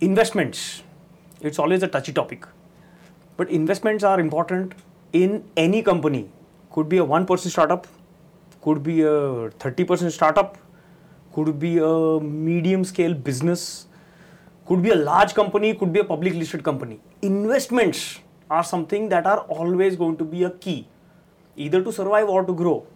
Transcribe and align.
investments, 0.00 0.82
it's 1.40 1.58
always 1.58 1.82
a 1.82 1.88
touchy 1.88 2.12
topic. 2.12 2.46
But 3.36 3.50
investments 3.50 4.04
are 4.04 4.20
important 4.20 4.74
in 5.12 5.44
any 5.56 5.82
company. 5.82 6.28
Could 6.70 6.88
be 6.88 6.98
a 6.98 7.04
one 7.04 7.26
person 7.26 7.50
startup, 7.50 7.86
could 8.60 8.82
be 8.82 9.02
a 9.02 9.50
30% 9.58 10.10
startup, 10.10 10.58
could 11.32 11.58
be 11.58 11.78
a 11.78 12.20
medium 12.20 12.84
scale 12.84 13.14
business, 13.14 13.86
could 14.66 14.82
be 14.82 14.90
a 14.90 14.94
large 14.94 15.34
company, 15.34 15.74
could 15.74 15.92
be 15.92 16.00
a 16.00 16.04
public 16.04 16.34
listed 16.34 16.62
company. 16.62 17.00
Investments 17.22 18.20
are 18.50 18.64
something 18.64 19.08
that 19.08 19.26
are 19.26 19.40
always 19.40 19.96
going 19.96 20.16
to 20.18 20.24
be 20.24 20.44
a 20.44 20.50
key, 20.50 20.86
either 21.56 21.82
to 21.82 21.92
survive 21.92 22.28
or 22.28 22.44
to 22.44 22.52
grow. 22.52 22.86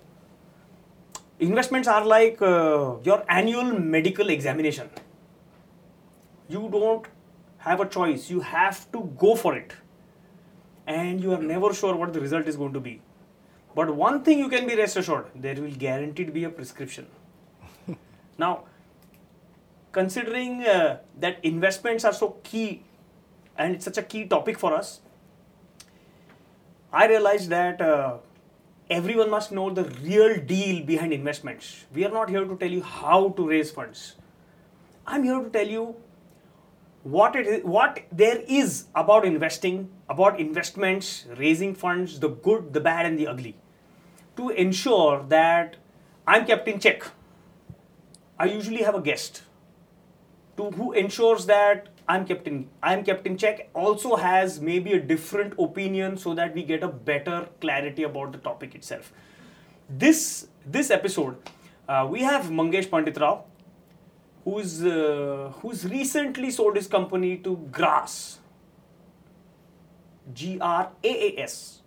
Investments 1.39 1.89
are 1.89 2.05
like 2.05 2.41
uh, 2.43 2.96
your 3.03 3.25
annual 3.29 3.64
medical 3.64 4.29
examination. 4.29 4.91
You 6.51 6.69
don't 6.71 7.07
have 7.59 7.80
a 7.80 7.87
choice, 7.87 8.29
you 8.30 8.40
have 8.40 8.91
to 8.93 9.03
go 9.18 9.35
for 9.36 9.57
it. 9.57 9.72
And 10.86 11.21
you 11.22 11.32
are 11.32 11.43
never 11.43 11.72
sure 11.72 11.95
what 11.95 12.13
the 12.13 12.21
result 12.21 12.49
is 12.49 12.57
going 12.57 12.72
to 12.72 12.81
be. 12.81 13.00
But 13.75 13.95
one 13.95 14.22
thing 14.25 14.39
you 14.39 14.49
can 14.49 14.67
be 14.67 14.75
rest 14.75 14.96
assured 14.96 15.27
there 15.35 15.55
will 15.55 15.71
guaranteed 15.71 16.32
be 16.35 16.44
a 16.44 16.50
prescription. 16.50 17.07
now, 18.39 18.64
considering 19.93 20.64
uh, 20.64 20.99
that 21.18 21.39
investments 21.44 22.05
are 22.05 22.13
so 22.13 22.36
key 22.43 22.82
and 23.57 23.75
it's 23.75 23.85
such 23.85 23.99
a 23.99 24.03
key 24.03 24.25
topic 24.25 24.58
for 24.58 24.75
us, 24.75 25.00
I 26.93 27.07
realized 27.07 27.50
that 27.50 27.80
uh, 27.80 28.17
everyone 28.91 29.30
must 29.30 29.53
know 29.53 29.71
the 29.71 29.85
real 30.03 30.41
deal 30.41 30.85
behind 30.85 31.13
investments. 31.13 31.85
We 31.94 32.05
are 32.05 32.11
not 32.11 32.28
here 32.28 32.44
to 32.44 32.56
tell 32.56 32.70
you 32.70 32.83
how 32.83 33.28
to 33.30 33.48
raise 33.48 33.70
funds. 33.70 34.17
I'm 35.06 35.22
here 35.22 35.41
to 35.41 35.50
tell 35.50 35.67
you 35.67 35.94
what 37.03 37.34
it 37.36 37.47
is, 37.47 37.64
what 37.64 38.00
there 38.12 38.42
is 38.47 38.86
about 38.95 39.25
investing, 39.25 39.91
about 40.08 40.39
investments, 40.39 41.27
raising 41.36 41.74
funds, 41.74 42.20
the 42.20 42.28
good, 42.28 42.72
the 42.72 42.80
bad, 42.80 43.06
and 43.06 43.19
the 43.19 43.27
ugly, 43.27 43.56
to 44.36 44.50
ensure 44.50 45.24
that 45.28 45.77
I'm 46.27 46.47
kept 46.47 46.69
in 46.69 46.78
check. 46.78 47.05
I 48.39 48.47
usually 48.47 48.83
have 48.83 48.94
a 48.94 49.00
guest 49.00 49.42
to 50.56 50.70
who 50.70 50.92
ensures 50.92 51.47
that 51.47 51.89
I'm 52.08 52.27
kept 52.27 52.47
in 52.48 52.69
I'm 52.83 53.05
kept 53.05 53.27
in 53.27 53.36
check 53.36 53.70
also 53.72 54.17
has 54.17 54.61
maybe 54.61 54.92
a 54.92 55.00
different 55.00 55.55
opinion 55.58 56.17
so 56.17 56.34
that 56.34 56.55
we 56.55 56.64
get 56.64 56.83
a 56.83 56.89
better 56.89 57.48
clarity 57.61 58.02
about 58.02 58.33
the 58.33 58.39
topic 58.39 58.74
itself. 58.74 59.12
This 59.89 60.48
this 60.67 60.91
episode 60.91 61.36
uh, 61.89 62.06
we 62.11 62.22
have 62.22 62.46
Mangesh 62.46 62.89
Panditrao 62.89 63.42
who's 64.44 64.84
uh, 64.84 65.52
who's 65.60 65.84
recently 65.86 66.50
sold 66.50 66.77
his 66.77 66.86
company 66.86 67.36
to 67.38 67.56
Graas. 67.70 68.38
G 70.33 70.58
R 70.60 70.91
A 71.02 71.08
A 71.08 71.42
S 71.42 71.80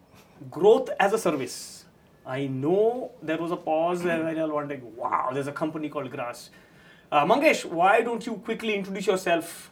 growth 0.50 0.90
as 1.00 1.14
a 1.14 1.18
service. 1.18 1.86
I 2.26 2.48
know 2.48 3.12
there 3.22 3.38
was 3.38 3.52
a 3.52 3.56
pause 3.56 4.02
and 4.06 4.28
I 4.28 4.34
was 4.34 4.52
wondering, 4.52 4.96
wow, 4.96 5.32
there's 5.34 5.48
a 5.48 5.52
company 5.52 5.90
called 5.90 6.10
Grass. 6.10 6.50
Uh, 7.12 7.26
Mangesh, 7.26 7.66
why 7.66 8.02
don't 8.02 8.26
you 8.26 8.36
quickly 8.36 8.76
introduce 8.76 9.08
yourself 9.08 9.72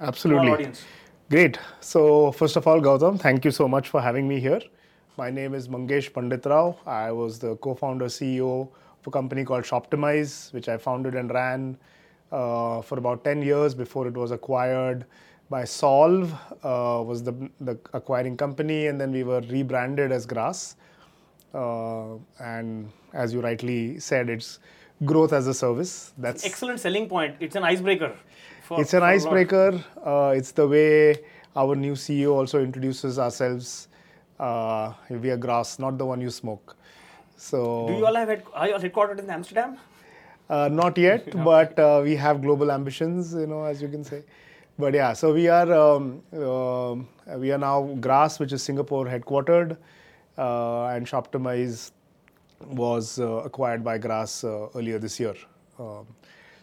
Absolutely. 0.00 0.44
to 0.44 0.50
our 0.50 0.56
audience? 0.56 0.84
Great. 1.30 1.58
So, 1.80 2.32
first 2.32 2.56
of 2.56 2.66
all, 2.66 2.80
Gautam, 2.80 3.18
thank 3.18 3.44
you 3.44 3.50
so 3.50 3.66
much 3.66 3.88
for 3.88 4.00
having 4.00 4.28
me 4.28 4.40
here. 4.40 4.60
My 5.16 5.30
name 5.30 5.54
is 5.54 5.68
Mangesh 5.68 6.12
Panditrao. 6.12 6.76
I 6.86 7.12
was 7.12 7.38
the 7.38 7.56
co 7.56 7.74
founder, 7.74 8.06
CEO 8.06 8.62
of 8.62 9.06
a 9.06 9.10
company 9.10 9.44
called 9.44 9.64
Shoptimize, 9.64 10.52
which 10.52 10.68
I 10.68 10.76
founded 10.76 11.14
and 11.14 11.30
ran 11.32 11.78
uh, 12.32 12.80
for 12.82 12.98
about 12.98 13.24
10 13.24 13.42
years 13.42 13.74
before 13.74 14.06
it 14.06 14.14
was 14.14 14.30
acquired 14.30 15.04
by 15.48 15.64
Solve, 15.64 16.32
uh, 16.62 17.02
was 17.04 17.22
the, 17.24 17.32
the 17.60 17.76
acquiring 17.92 18.36
company, 18.36 18.86
and 18.86 19.00
then 19.00 19.10
we 19.10 19.24
were 19.24 19.40
rebranded 19.40 20.12
as 20.12 20.24
Graas. 20.26 20.76
Uh, 21.52 22.14
and 22.38 22.88
as 23.12 23.34
you 23.34 23.40
rightly 23.40 23.98
said, 23.98 24.30
it's 24.30 24.60
growth 25.04 25.32
as 25.32 25.48
a 25.48 25.54
service. 25.54 26.12
That's 26.18 26.44
Excellent 26.46 26.78
selling 26.78 27.08
point. 27.08 27.36
It's 27.40 27.56
an 27.56 27.64
icebreaker. 27.64 28.14
for- 28.62 28.80
it's 28.80 28.94
an 28.94 29.02
icebreaker. 29.02 29.82
Uh, 30.04 30.32
it's 30.36 30.52
the 30.52 30.68
way 30.68 31.16
our 31.56 31.74
new 31.74 31.94
CEO 31.94 32.32
also 32.34 32.62
introduces 32.62 33.18
ourselves. 33.18 33.88
Uh, 34.38 34.92
we 35.10 35.30
are 35.30 35.36
grass, 35.36 35.80
not 35.80 35.98
the 35.98 36.06
one 36.06 36.20
you 36.20 36.30
smoke. 36.30 36.76
So 37.36 37.88
Do 37.88 37.94
you 37.94 38.06
all 38.06 38.14
have 38.14 38.28
head, 38.28 38.44
are 38.54 38.68
you 38.68 38.74
all 38.74 38.80
headquartered 38.80 39.18
in 39.18 39.28
Amsterdam? 39.28 39.78
Uh, 40.50 40.68
not 40.68 40.98
yet, 40.98 41.30
but 41.44 41.78
uh, 41.78 42.00
we 42.02 42.16
have 42.16 42.42
global 42.42 42.72
ambitions, 42.72 43.32
you 43.34 43.46
know, 43.46 43.64
as 43.64 43.80
you 43.80 43.88
can 43.88 44.02
say. 44.02 44.22
But 44.78 44.94
yeah, 44.94 45.12
so 45.12 45.32
we 45.32 45.46
are 45.48 45.72
um, 45.72 46.22
um 46.32 47.08
we 47.36 47.52
are 47.52 47.58
now 47.58 47.82
Graas, 48.00 48.38
which 48.40 48.52
is 48.52 48.62
Singapore 48.62 49.06
headquartered, 49.06 49.76
uh, 50.38 50.86
and 50.86 51.06
Shoptimize 51.06 51.92
was 52.66 53.18
uh, 53.18 53.28
acquired 53.50 53.84
by 53.84 53.98
Graas 53.98 54.42
uh, 54.42 54.68
earlier 54.74 54.98
this 54.98 55.20
year. 55.20 55.34
Um, 55.78 56.06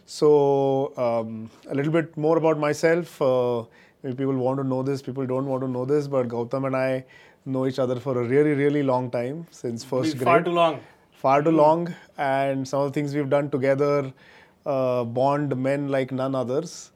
so 0.04 0.92
um, 0.96 1.50
a 1.70 1.74
little 1.74 1.92
bit 1.92 2.16
more 2.16 2.36
about 2.38 2.58
myself. 2.58 3.20
Uh, 3.22 3.64
maybe 4.02 4.16
people 4.16 4.36
want 4.36 4.58
to 4.58 4.64
know 4.64 4.82
this, 4.82 5.02
people 5.02 5.26
don't 5.26 5.46
want 5.46 5.62
to 5.62 5.68
know 5.68 5.84
this, 5.84 6.08
but 6.08 6.28
Gautam 6.28 6.66
and 6.66 6.76
I 6.76 7.04
know 7.46 7.66
each 7.66 7.78
other 7.78 7.98
for 8.00 8.20
a 8.20 8.24
really, 8.24 8.52
really 8.52 8.82
long 8.82 9.10
time 9.10 9.46
since 9.50 9.84
first 9.84 10.16
grade 10.16 10.24
Far 10.24 10.42
too 10.42 10.50
long. 10.50 10.80
Far 11.22 11.42
too 11.42 11.50
long 11.50 11.92
and 12.16 12.66
some 12.66 12.80
of 12.80 12.92
the 12.92 12.94
things 12.98 13.14
we've 13.14 13.30
done 13.30 13.50
together 13.50 14.12
uh, 14.66 15.04
bond 15.04 15.56
men 15.56 15.88
like 15.88 16.12
none 16.12 16.34
others. 16.34 16.92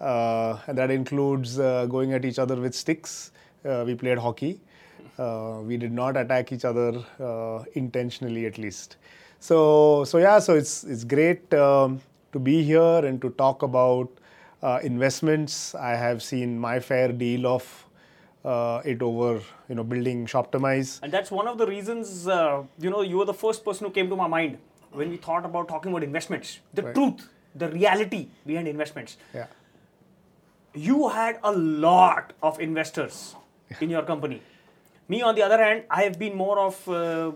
Uh, 0.00 0.58
and 0.66 0.76
that 0.78 0.90
includes 0.90 1.58
uh, 1.58 1.86
going 1.86 2.12
at 2.12 2.24
each 2.24 2.38
other 2.38 2.56
with 2.56 2.74
sticks. 2.74 3.32
Uh, 3.64 3.84
we 3.86 3.94
played 3.94 4.18
hockey. 4.18 4.60
Uh, 5.18 5.60
we 5.62 5.76
did 5.76 5.92
not 5.92 6.16
attack 6.16 6.52
each 6.52 6.64
other 6.64 7.02
uh, 7.20 7.64
intentionally 7.74 8.46
at 8.46 8.58
least. 8.58 8.96
So 9.40 10.04
so 10.04 10.18
yeah 10.18 10.38
so 10.38 10.54
it's 10.54 10.84
it's 10.84 11.04
great 11.04 11.52
um, 11.54 12.00
to 12.32 12.38
be 12.38 12.62
here 12.62 13.04
and 13.04 13.20
to 13.22 13.30
talk 13.30 13.62
about 13.62 14.08
uh, 14.62 14.80
investments. 14.82 15.74
I 15.74 15.90
have 15.96 16.22
seen 16.22 16.58
my 16.58 16.80
fair 16.80 17.12
deal 17.12 17.46
of 17.46 17.85
uh, 18.54 18.80
it 18.92 19.02
over 19.02 19.30
you 19.68 19.74
know 19.78 19.84
building 19.92 20.24
Shoptimize 20.32 20.90
And 21.02 21.12
that's 21.12 21.30
one 21.40 21.48
of 21.52 21.58
the 21.58 21.66
reasons, 21.66 22.28
uh, 22.28 22.62
you 22.86 22.90
know, 22.94 23.02
you 23.02 23.16
were 23.20 23.28
the 23.30 23.38
first 23.44 23.64
person 23.64 23.86
who 23.86 23.92
came 23.92 24.08
to 24.14 24.16
my 24.24 24.28
mind 24.28 24.58
when 24.92 25.10
we 25.14 25.16
thought 25.28 25.44
about 25.44 25.68
talking 25.74 25.92
about 25.92 26.04
investments. 26.10 26.60
The 26.80 26.84
Right. 26.88 26.94
truth, 26.98 27.28
the 27.64 27.68
reality 27.78 28.20
behind 28.52 28.68
investments. 28.76 29.16
yeah 29.34 29.46
You 30.86 31.08
had 31.16 31.38
a 31.50 31.52
lot 31.84 32.32
of 32.42 32.60
investors 32.60 33.34
in 33.80 33.90
your 33.96 34.02
company. 34.12 34.40
Me, 35.08 35.22
on 35.22 35.34
the 35.38 35.42
other 35.46 35.58
hand, 35.62 35.84
I 35.98 36.02
have 36.02 36.18
been 36.18 36.34
more 36.36 36.58
of 36.58 36.80
uh, 36.88 37.32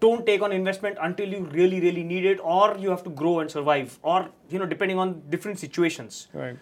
don't 0.00 0.26
take 0.26 0.42
on 0.42 0.52
investment 0.52 0.98
until 1.00 1.28
you 1.36 1.44
really, 1.58 1.80
really 1.80 2.02
need 2.02 2.26
it, 2.32 2.38
or 2.42 2.76
you 2.78 2.90
have 2.90 3.02
to 3.04 3.10
grow 3.10 3.38
and 3.40 3.50
survive, 3.50 3.98
or, 4.02 4.28
you 4.50 4.58
know, 4.58 4.66
depending 4.66 4.98
on 4.98 5.22
different 5.30 5.58
situations. 5.58 6.28
right 6.34 6.56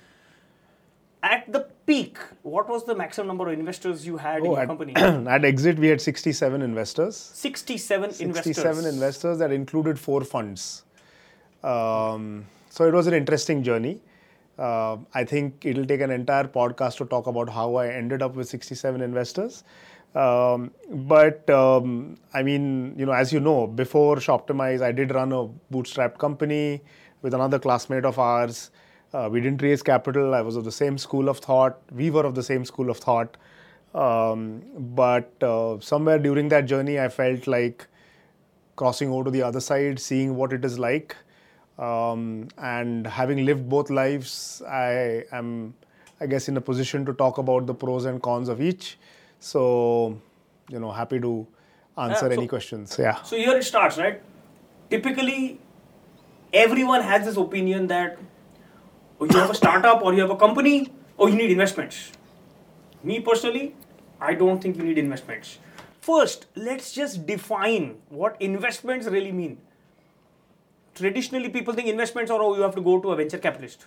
At 1.22 1.50
the 1.52 1.66
peak, 1.86 2.18
what 2.42 2.68
was 2.68 2.84
the 2.84 2.94
maximum 2.94 3.28
number 3.28 3.48
of 3.52 3.58
investors 3.58 4.06
you 4.06 4.16
had 4.16 4.38
in 4.40 4.46
Oh, 4.46 4.50
your 4.52 4.60
at, 4.60 4.66
company? 4.68 4.94
at 4.96 5.44
exit, 5.44 5.78
we 5.78 5.88
had 5.88 6.00
67 6.00 6.62
investors. 6.62 7.16
67, 7.16 8.12
67 8.12 8.28
investors. 8.78 8.94
investors 8.94 9.38
that 9.38 9.52
included 9.52 9.98
four 9.98 10.22
funds. 10.24 10.84
Um, 11.62 12.46
so 12.70 12.86
it 12.86 12.92
was 12.94 13.06
an 13.06 13.14
interesting 13.14 13.62
journey. 13.62 14.00
Uh, 14.58 14.96
I 15.14 15.24
think 15.24 15.64
it'll 15.64 15.84
take 15.86 16.00
an 16.00 16.10
entire 16.10 16.44
podcast 16.44 16.98
to 16.98 17.06
talk 17.06 17.26
about 17.26 17.48
how 17.48 17.74
I 17.76 17.88
ended 17.88 18.22
up 18.22 18.34
with 18.34 18.48
67 18.48 19.00
investors. 19.00 19.64
Um, 20.14 20.70
but 20.90 21.48
um, 21.50 22.16
I 22.32 22.42
mean, 22.44 22.94
you 22.96 23.04
know, 23.04 23.12
as 23.12 23.32
you 23.32 23.40
know, 23.40 23.66
before 23.66 24.16
Shoptimize, 24.16 24.80
I 24.80 24.92
did 24.92 25.12
run 25.12 25.32
a 25.32 25.46
bootstrap 25.70 26.18
company 26.18 26.82
with 27.22 27.34
another 27.34 27.58
classmate 27.58 28.04
of 28.04 28.18
ours. 28.18 28.70
Uh, 29.14 29.28
we 29.30 29.40
didn't 29.40 29.62
raise 29.62 29.82
capital. 29.82 30.34
I 30.34 30.40
was 30.40 30.56
of 30.56 30.64
the 30.64 30.72
same 30.72 30.98
school 30.98 31.28
of 31.28 31.38
thought. 31.38 31.78
We 31.92 32.10
were 32.10 32.24
of 32.26 32.34
the 32.34 32.42
same 32.42 32.64
school 32.64 32.90
of 32.90 32.98
thought. 32.98 33.36
Um, 33.94 34.62
but 34.96 35.30
uh, 35.40 35.78
somewhere 35.80 36.18
during 36.18 36.48
that 36.48 36.66
journey, 36.66 36.98
I 36.98 37.08
felt 37.08 37.46
like 37.46 37.86
crossing 38.74 39.10
over 39.10 39.24
to 39.24 39.30
the 39.30 39.42
other 39.42 39.60
side, 39.60 40.00
seeing 40.00 40.34
what 40.34 40.52
it 40.52 40.64
is 40.64 40.80
like. 40.80 41.16
Um, 41.78 42.48
and 42.58 43.06
having 43.06 43.44
lived 43.44 43.68
both 43.68 43.88
lives, 43.88 44.62
I 44.68 45.24
am, 45.30 45.74
I 46.20 46.26
guess, 46.26 46.48
in 46.48 46.56
a 46.56 46.60
position 46.60 47.06
to 47.06 47.12
talk 47.12 47.38
about 47.38 47.66
the 47.66 47.74
pros 47.74 48.04
and 48.06 48.20
cons 48.20 48.48
of 48.48 48.60
each. 48.60 48.98
So, 49.38 50.20
you 50.68 50.80
know, 50.80 50.90
happy 50.90 51.20
to 51.20 51.46
answer 51.96 52.26
Yeah, 52.26 52.34
so- 52.34 52.40
any 52.40 52.48
questions. 52.48 52.96
Yeah. 52.98 53.22
So 53.22 53.36
here 53.36 53.56
it 53.56 53.62
starts, 53.62 53.96
right? 53.96 54.20
Typically, 54.90 55.60
everyone 56.52 57.02
has 57.02 57.26
this 57.26 57.36
opinion 57.36 57.86
that 57.88 58.18
oh, 59.24 59.34
you 59.34 59.40
have 59.40 59.50
a 59.50 59.54
startup 59.54 60.02
or 60.02 60.14
you 60.14 60.20
have 60.20 60.30
a 60.30 60.36
company 60.36 60.92
or 61.16 61.28
you 61.28 61.36
need 61.36 61.50
investments. 61.50 62.12
Me 63.02 63.20
personally, 63.20 63.74
I 64.20 64.34
don't 64.34 64.60
think 64.62 64.76
you 64.76 64.82
need 64.84 64.98
investments. 64.98 65.58
First, 66.00 66.46
let's 66.54 66.92
just 66.92 67.26
define 67.26 67.96
what 68.08 68.36
investments 68.40 69.06
really 69.06 69.32
mean. 69.32 69.58
Traditionally, 70.94 71.48
people 71.48 71.74
think 71.74 71.88
investments 71.88 72.30
are 72.30 72.40
oh, 72.40 72.54
you 72.56 72.62
have 72.62 72.74
to 72.74 72.80
go 72.80 73.00
to 73.00 73.12
a 73.12 73.16
venture 73.16 73.38
capitalist. 73.38 73.86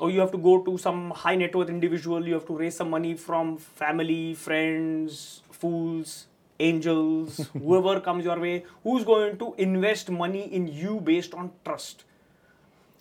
or 0.00 0.10
you 0.10 0.20
have 0.20 0.30
to 0.32 0.38
go 0.38 0.62
to 0.62 0.78
some 0.78 1.10
high 1.10 1.34
net 1.36 1.54
worth 1.54 1.68
individual, 1.68 2.26
you 2.26 2.34
have 2.34 2.46
to 2.46 2.56
raise 2.56 2.76
some 2.76 2.90
money 2.90 3.14
from 3.14 3.58
family, 3.58 4.34
friends, 4.34 5.42
fools, 5.50 6.26
angels, 6.58 7.48
whoever 7.52 8.00
comes 8.00 8.24
your 8.24 8.38
way, 8.40 8.64
who's 8.82 9.04
going 9.04 9.36
to 9.38 9.54
invest 9.58 10.10
money 10.10 10.44
in 10.52 10.66
you 10.66 11.00
based 11.00 11.34
on 11.34 11.50
trust. 11.64 12.04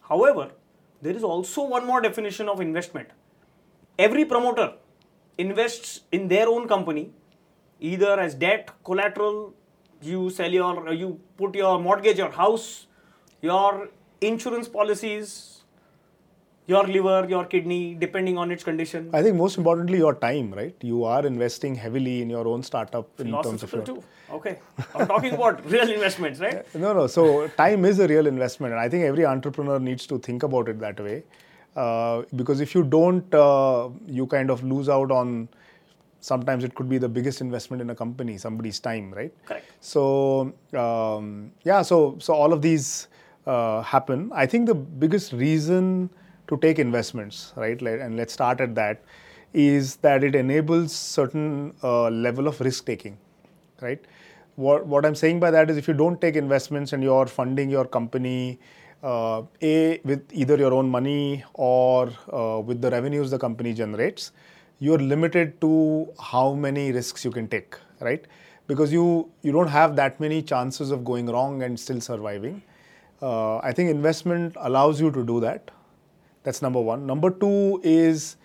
However, 0.10 0.52
there 1.02 1.16
is 1.16 1.24
also 1.24 1.64
one 1.64 1.86
more 1.86 2.02
definition 2.02 2.48
of 2.48 2.62
investment. 2.62 3.10
Every 3.98 4.26
promoter 4.26 4.74
invests 5.38 6.02
in 6.12 6.28
their 6.28 6.48
own 6.48 6.68
company, 6.68 7.12
either 7.80 8.20
as 8.20 8.36
debt, 8.36 8.72
collateral, 8.84 9.54
you 10.02 10.30
sell 10.30 10.50
your, 10.52 10.94
you 10.94 11.20
put 11.38 11.56
your 11.56 11.80
mortgage, 11.80 12.18
your 12.18 12.32
house, 12.32 12.88
your 13.42 13.90
insurance 14.22 14.68
policies, 14.68 15.61
your 16.68 16.86
liver, 16.88 17.26
your 17.28 17.46
kidney, 17.46 17.96
depending 17.96 18.38
on 18.38 18.52
its 18.52 18.64
condition. 18.64 19.10
I 19.14 19.22
think 19.24 19.36
most 19.36 19.58
importantly, 19.58 19.98
your 19.98 20.14
time, 20.14 20.54
right? 20.54 20.76
You 20.82 21.04
are 21.04 21.26
investing 21.26 21.76
heavily 21.76 22.22
in 22.22 22.30
your 22.30 22.48
own 22.48 22.64
startup 22.64 23.20
in 23.20 23.32
terms 23.42 23.64
of 23.64 23.74
your, 23.74 23.84
too. 23.84 24.04
Okay. 24.32 24.60
I'm 24.96 25.08
talking 25.08 25.34
about 25.34 25.66
real 25.72 25.90
investments, 25.90 26.40
right? 26.40 26.64
No, 26.76 26.94
no. 26.94 27.08
So 27.08 27.48
time 27.50 27.86
is 27.86 28.00
a 28.00 28.08
real 28.08 28.28
investment, 28.28 28.74
and 28.74 28.80
I 28.80 28.90
think 28.90 29.04
every 29.04 29.26
entrepreneur 29.26 29.80
needs 29.80 30.06
to 30.08 30.20
think 30.20 30.44
about 30.44 30.70
it 30.70 30.80
that 30.80 31.00
way. 31.00 31.24
Uh, 31.76 32.24
because 32.36 32.60
if 32.60 32.76
you 32.76 32.84
don't, 32.84 33.34
uh, 33.34 33.90
you 34.06 34.28
kind 34.28 34.50
of 34.50 34.64
lose 34.64 34.90
out 34.90 35.12
on. 35.12 35.50
Sometimes 36.24 36.64
it 36.64 36.76
could 36.76 36.88
be 36.88 37.00
the 37.00 37.10
biggest 37.10 37.42
investment 37.42 37.82
in 37.82 37.90
a 37.90 37.96
company, 37.96 38.38
somebody's 38.38 38.80
time, 38.80 39.12
right? 39.12 39.34
Correct. 39.44 39.66
So 39.80 40.54
um, 40.74 41.52
yeah, 41.64 41.82
so 41.82 42.18
so 42.20 42.36
all 42.36 42.54
of 42.54 42.62
these 42.62 43.08
uh, 43.48 43.82
happen. 43.82 44.30
I 44.32 44.46
think 44.46 44.68
the 44.68 44.76
biggest 44.76 45.34
reason 45.34 46.12
to 46.52 46.58
take 46.58 46.80
investments, 46.80 47.54
right? 47.56 47.82
And 47.82 48.18
let's 48.18 48.34
start 48.34 48.62
at 48.62 48.76
that. 48.76 49.04
Is 49.54 49.96
that 50.08 50.24
it 50.24 50.36
enables 50.36 50.94
certain 50.96 51.74
uh, 51.84 52.10
level 52.10 52.48
of 52.48 52.62
risk 52.62 52.86
taking, 52.86 53.18
right? 53.82 54.00
What 54.56 54.86
what 54.86 55.06
I'm 55.06 55.16
saying 55.16 55.40
by 55.40 55.52
that 55.52 55.70
is 55.70 55.78
if 55.78 55.88
you 55.88 55.94
don't 55.94 56.22
take 56.22 56.36
investments 56.36 56.94
and 56.94 57.04
you're 57.04 57.28
funding 57.28 57.70
your 57.70 57.86
company. 57.86 58.60
Uh, 59.04 59.42
a 59.64 60.00
with 60.04 60.22
either 60.32 60.58
your 60.58 60.72
own 60.80 60.88
money 60.88 61.44
or 61.56 62.12
uh, 62.32 62.60
with 62.60 62.82
the 62.84 62.92
revenues 62.92 63.32
the 63.32 63.40
company 63.44 63.74
generates, 63.74 64.32
you're 64.78 65.00
limited 65.00 65.60
to 65.60 66.08
how 66.20 66.54
many 66.54 66.92
risks 66.92 67.26
you 67.26 67.32
can 67.32 67.48
take, 67.48 67.76
right? 68.00 68.28
Because 68.68 68.94
you 68.94 69.32
you 69.42 69.52
don't 69.52 69.70
have 69.70 69.96
that 69.96 70.20
many 70.20 70.44
chances 70.44 70.92
of 70.92 71.04
going 71.04 71.26
wrong 71.26 71.64
and 71.64 71.80
still 71.80 72.00
surviving. 72.00 72.62
Uh, 73.22 73.58
I 73.58 73.72
think 73.72 73.90
investment 73.90 74.56
allows 74.60 75.02
you 75.02 75.10
to 75.12 75.26
do 75.26 75.40
that. 75.40 75.72
That's 76.44 76.62
number 76.62 76.82
one. 76.82 77.06
Number 77.06 77.30
two 77.30 77.80
is 77.84 78.38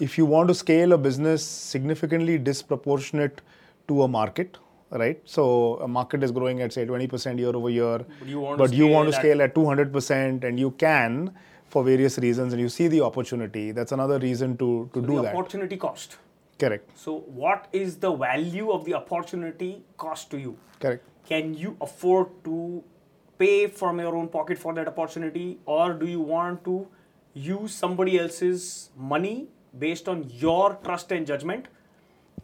if 0.00 0.16
you 0.16 0.26
want 0.26 0.48
to 0.48 0.54
scale 0.54 0.92
a 0.92 0.98
business 0.98 1.44
significantly 1.44 2.38
disproportionate 2.38 3.42
to 3.88 4.02
a 4.02 4.08
market, 4.08 4.56
right? 4.90 5.20
So 5.24 5.76
a 5.76 5.88
market 5.88 6.22
is 6.22 6.30
growing 6.30 6.62
at 6.62 6.72
say 6.72 6.86
20% 6.86 7.38
year 7.38 7.54
over 7.54 7.70
year, 7.70 7.98
But 7.98 8.28
you 8.28 8.40
want 8.40 8.70
to 8.70 8.76
you 8.76 8.86
want 8.86 9.08
to 9.08 9.12
scale 9.12 9.38
scale 9.38 9.42
at 9.42 9.54
200% 9.54 10.44
and 10.44 10.58
you 10.58 10.70
can 10.72 11.32
for 11.66 11.82
various 11.84 12.18
reasons 12.18 12.52
and 12.52 12.60
you 12.60 12.68
see 12.68 12.88
the 12.88 13.00
opportunity. 13.00 13.72
That's 13.72 13.92
another 13.92 14.18
reason 14.18 14.56
to, 14.58 14.90
to 14.94 15.00
do 15.00 15.16
the 15.16 15.22
that. 15.22 15.34
opportunity 15.34 15.76
cost. 15.76 16.16
Correct. 16.58 16.90
So, 16.96 17.20
what 17.42 17.68
is 17.72 17.96
the 17.96 18.14
value 18.14 18.70
of 18.70 18.84
the 18.84 18.94
opportunity 18.94 19.82
cost 19.96 20.30
to 20.30 20.38
you? 20.38 20.56
Correct. 20.80 21.04
Can 21.26 21.54
you 21.54 21.76
afford 21.80 22.28
to 22.44 22.84
pay 23.38 23.66
from 23.66 23.98
your 23.98 24.14
own 24.14 24.28
pocket 24.28 24.58
for 24.58 24.74
that 24.74 24.86
opportunity, 24.86 25.58
or 25.64 25.94
do 25.94 26.06
you 26.06 26.20
want 26.20 26.62
to 26.64 26.86
use 27.34 27.74
somebody 27.74 28.18
else's 28.18 28.90
money 28.96 29.48
based 29.78 30.08
on 30.08 30.28
your 30.30 30.78
trust 30.84 31.12
and 31.12 31.26
judgment 31.26 31.66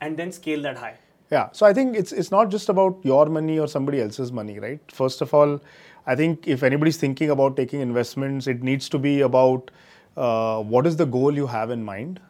and 0.00 0.16
then 0.16 0.32
scale 0.32 0.62
that 0.62 0.78
high? 0.78 0.94
Yeah. 1.30 1.50
So 1.52 1.66
I 1.66 1.72
think 1.74 1.96
it's 1.96 2.12
it's 2.12 2.30
not 2.30 2.50
just 2.50 2.68
about 2.68 2.98
your 3.02 3.26
money 3.26 3.58
or 3.58 3.68
somebody 3.68 4.00
else's 4.00 4.32
money, 4.32 4.58
right? 4.58 4.80
First 4.90 5.20
of 5.20 5.34
all, 5.34 5.60
I 6.06 6.16
think 6.16 6.48
if 6.48 6.62
anybody's 6.62 6.96
thinking 6.96 7.30
about 7.30 7.56
taking 7.56 7.80
investments, 7.80 8.46
it 8.46 8.62
needs 8.62 8.88
to 8.88 8.98
be 8.98 9.20
about 9.20 9.70
uh, 10.16 10.62
what 10.62 10.86
is 10.86 10.96
the 10.96 11.04
goal 11.04 11.34
you 11.34 11.46
have 11.46 11.70
in 11.70 11.84
mind, 11.84 12.20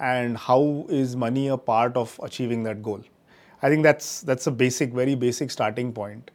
and 0.00 0.36
how 0.36 0.86
is 0.88 1.14
money 1.14 1.46
a 1.48 1.56
part 1.56 1.96
of 1.96 2.18
achieving 2.22 2.64
that 2.64 2.82
goal. 2.82 3.00
I 3.62 3.68
think 3.68 3.84
that's 3.84 4.22
that's 4.22 4.46
a 4.48 4.50
basic, 4.50 4.92
very 4.92 5.14
basic 5.14 5.50
starting 5.50 5.92
point. 5.92 6.30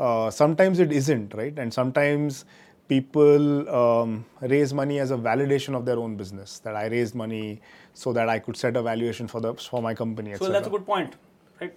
Uh, 0.00 0.30
sometimes 0.30 0.80
it 0.80 0.90
isn't, 0.90 1.34
right? 1.34 1.56
And 1.58 1.72
sometimes 1.72 2.46
people 2.90 3.68
um, 3.80 4.24
raise 4.52 4.72
money 4.74 4.98
as 4.98 5.12
a 5.12 5.16
validation 5.16 5.76
of 5.78 5.84
their 5.88 5.98
own 6.04 6.16
business. 6.16 6.58
That 6.58 6.76
I 6.76 6.86
raised 6.86 7.14
money 7.14 7.60
so 7.94 8.12
that 8.12 8.28
I 8.28 8.38
could 8.38 8.56
set 8.56 8.76
a 8.76 8.82
valuation 8.82 9.28
for 9.34 9.40
the 9.40 9.54
for 9.54 9.82
my 9.88 9.94
company, 9.94 10.34
So 10.36 10.52
that's 10.52 10.70
a 10.72 10.74
good 10.76 10.86
point, 10.92 11.14
right? 11.60 11.74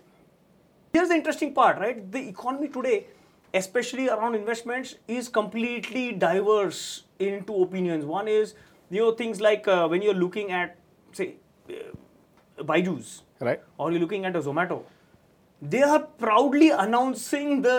Here's 0.94 1.10
the 1.10 1.20
interesting 1.22 1.54
part, 1.60 1.80
right? 1.86 2.00
The 2.16 2.24
economy 2.30 2.70
today, 2.78 2.98
especially 3.54 4.08
around 4.16 4.36
investments, 4.36 4.96
is 5.08 5.30
completely 5.40 6.06
diverse 6.24 7.04
into 7.20 7.62
opinions. 7.68 8.06
One 8.14 8.28
is, 8.28 8.56
you 8.90 9.02
know, 9.02 9.12
things 9.22 9.42
like 9.50 9.68
uh, 9.68 9.88
when 9.94 10.02
you're 10.08 10.22
looking 10.24 10.52
at, 10.62 10.78
say, 11.12 11.36
uh, 11.70 12.64
Byju's, 12.72 13.14
right? 13.40 13.62
or 13.78 13.92
you're 13.92 14.02
looking 14.08 14.26
at 14.32 14.36
a 14.36 14.42
Zomato, 14.50 14.82
they 15.62 15.84
are 15.84 16.02
proudly 16.26 16.72
announcing 16.86 17.62
the 17.62 17.78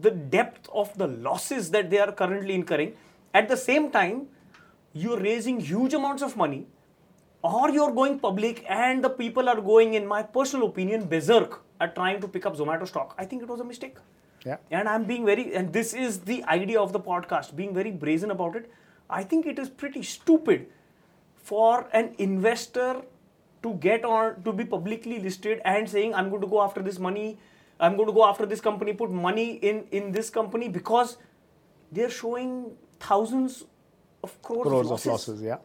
the 0.00 0.10
depth 0.10 0.68
of 0.72 0.96
the 0.96 1.06
losses 1.06 1.70
that 1.70 1.90
they 1.90 1.98
are 1.98 2.12
currently 2.12 2.54
incurring. 2.54 2.94
At 3.34 3.48
the 3.48 3.56
same 3.56 3.90
time, 3.90 4.28
you're 4.92 5.18
raising 5.18 5.60
huge 5.60 5.94
amounts 5.94 6.22
of 6.22 6.36
money, 6.36 6.66
or 7.42 7.70
you're 7.70 7.92
going 7.92 8.18
public, 8.18 8.64
and 8.68 9.02
the 9.02 9.10
people 9.10 9.48
are 9.48 9.60
going, 9.60 9.94
in 9.94 10.06
my 10.06 10.22
personal 10.22 10.68
opinion, 10.68 11.06
berserk 11.06 11.62
at 11.80 11.94
trying 11.94 12.20
to 12.20 12.28
pick 12.28 12.46
up 12.46 12.56
Zomato 12.56 12.86
stock. 12.86 13.14
I 13.18 13.24
think 13.24 13.42
it 13.42 13.48
was 13.48 13.60
a 13.60 13.64
mistake. 13.64 13.96
Yeah. 14.44 14.56
And 14.70 14.88
I'm 14.88 15.04
being 15.04 15.24
very, 15.26 15.54
and 15.54 15.72
this 15.72 15.94
is 15.94 16.20
the 16.20 16.42
idea 16.44 16.80
of 16.80 16.92
the 16.92 17.00
podcast, 17.00 17.54
being 17.54 17.74
very 17.74 17.90
brazen 17.90 18.30
about 18.30 18.56
it. 18.56 18.70
I 19.10 19.22
think 19.22 19.46
it 19.46 19.58
is 19.58 19.68
pretty 19.68 20.02
stupid 20.02 20.68
for 21.36 21.88
an 21.92 22.14
investor 22.18 23.02
to 23.62 23.74
get 23.74 24.04
on 24.04 24.42
to 24.42 24.52
be 24.52 24.64
publicly 24.64 25.18
listed 25.20 25.60
and 25.64 25.88
saying 25.88 26.14
i'm 26.14 26.28
going 26.30 26.42
to 26.42 26.46
go 26.46 26.62
after 26.62 26.82
this 26.82 26.98
money 26.98 27.38
i'm 27.80 27.96
going 27.96 28.08
to 28.08 28.12
go 28.12 28.24
after 28.26 28.46
this 28.46 28.60
company 28.60 28.92
put 28.92 29.10
money 29.10 29.48
in 29.70 29.84
in 29.90 30.12
this 30.12 30.30
company 30.30 30.68
because 30.68 31.16
they're 31.92 32.10
showing 32.10 32.52
thousands 33.00 33.64
of 34.22 34.40
crores, 34.42 34.62
crores 34.68 34.86
of 34.86 34.90
losses. 34.90 35.06
of 35.06 35.12
losses. 35.12 35.42
Yeah, 35.42 35.58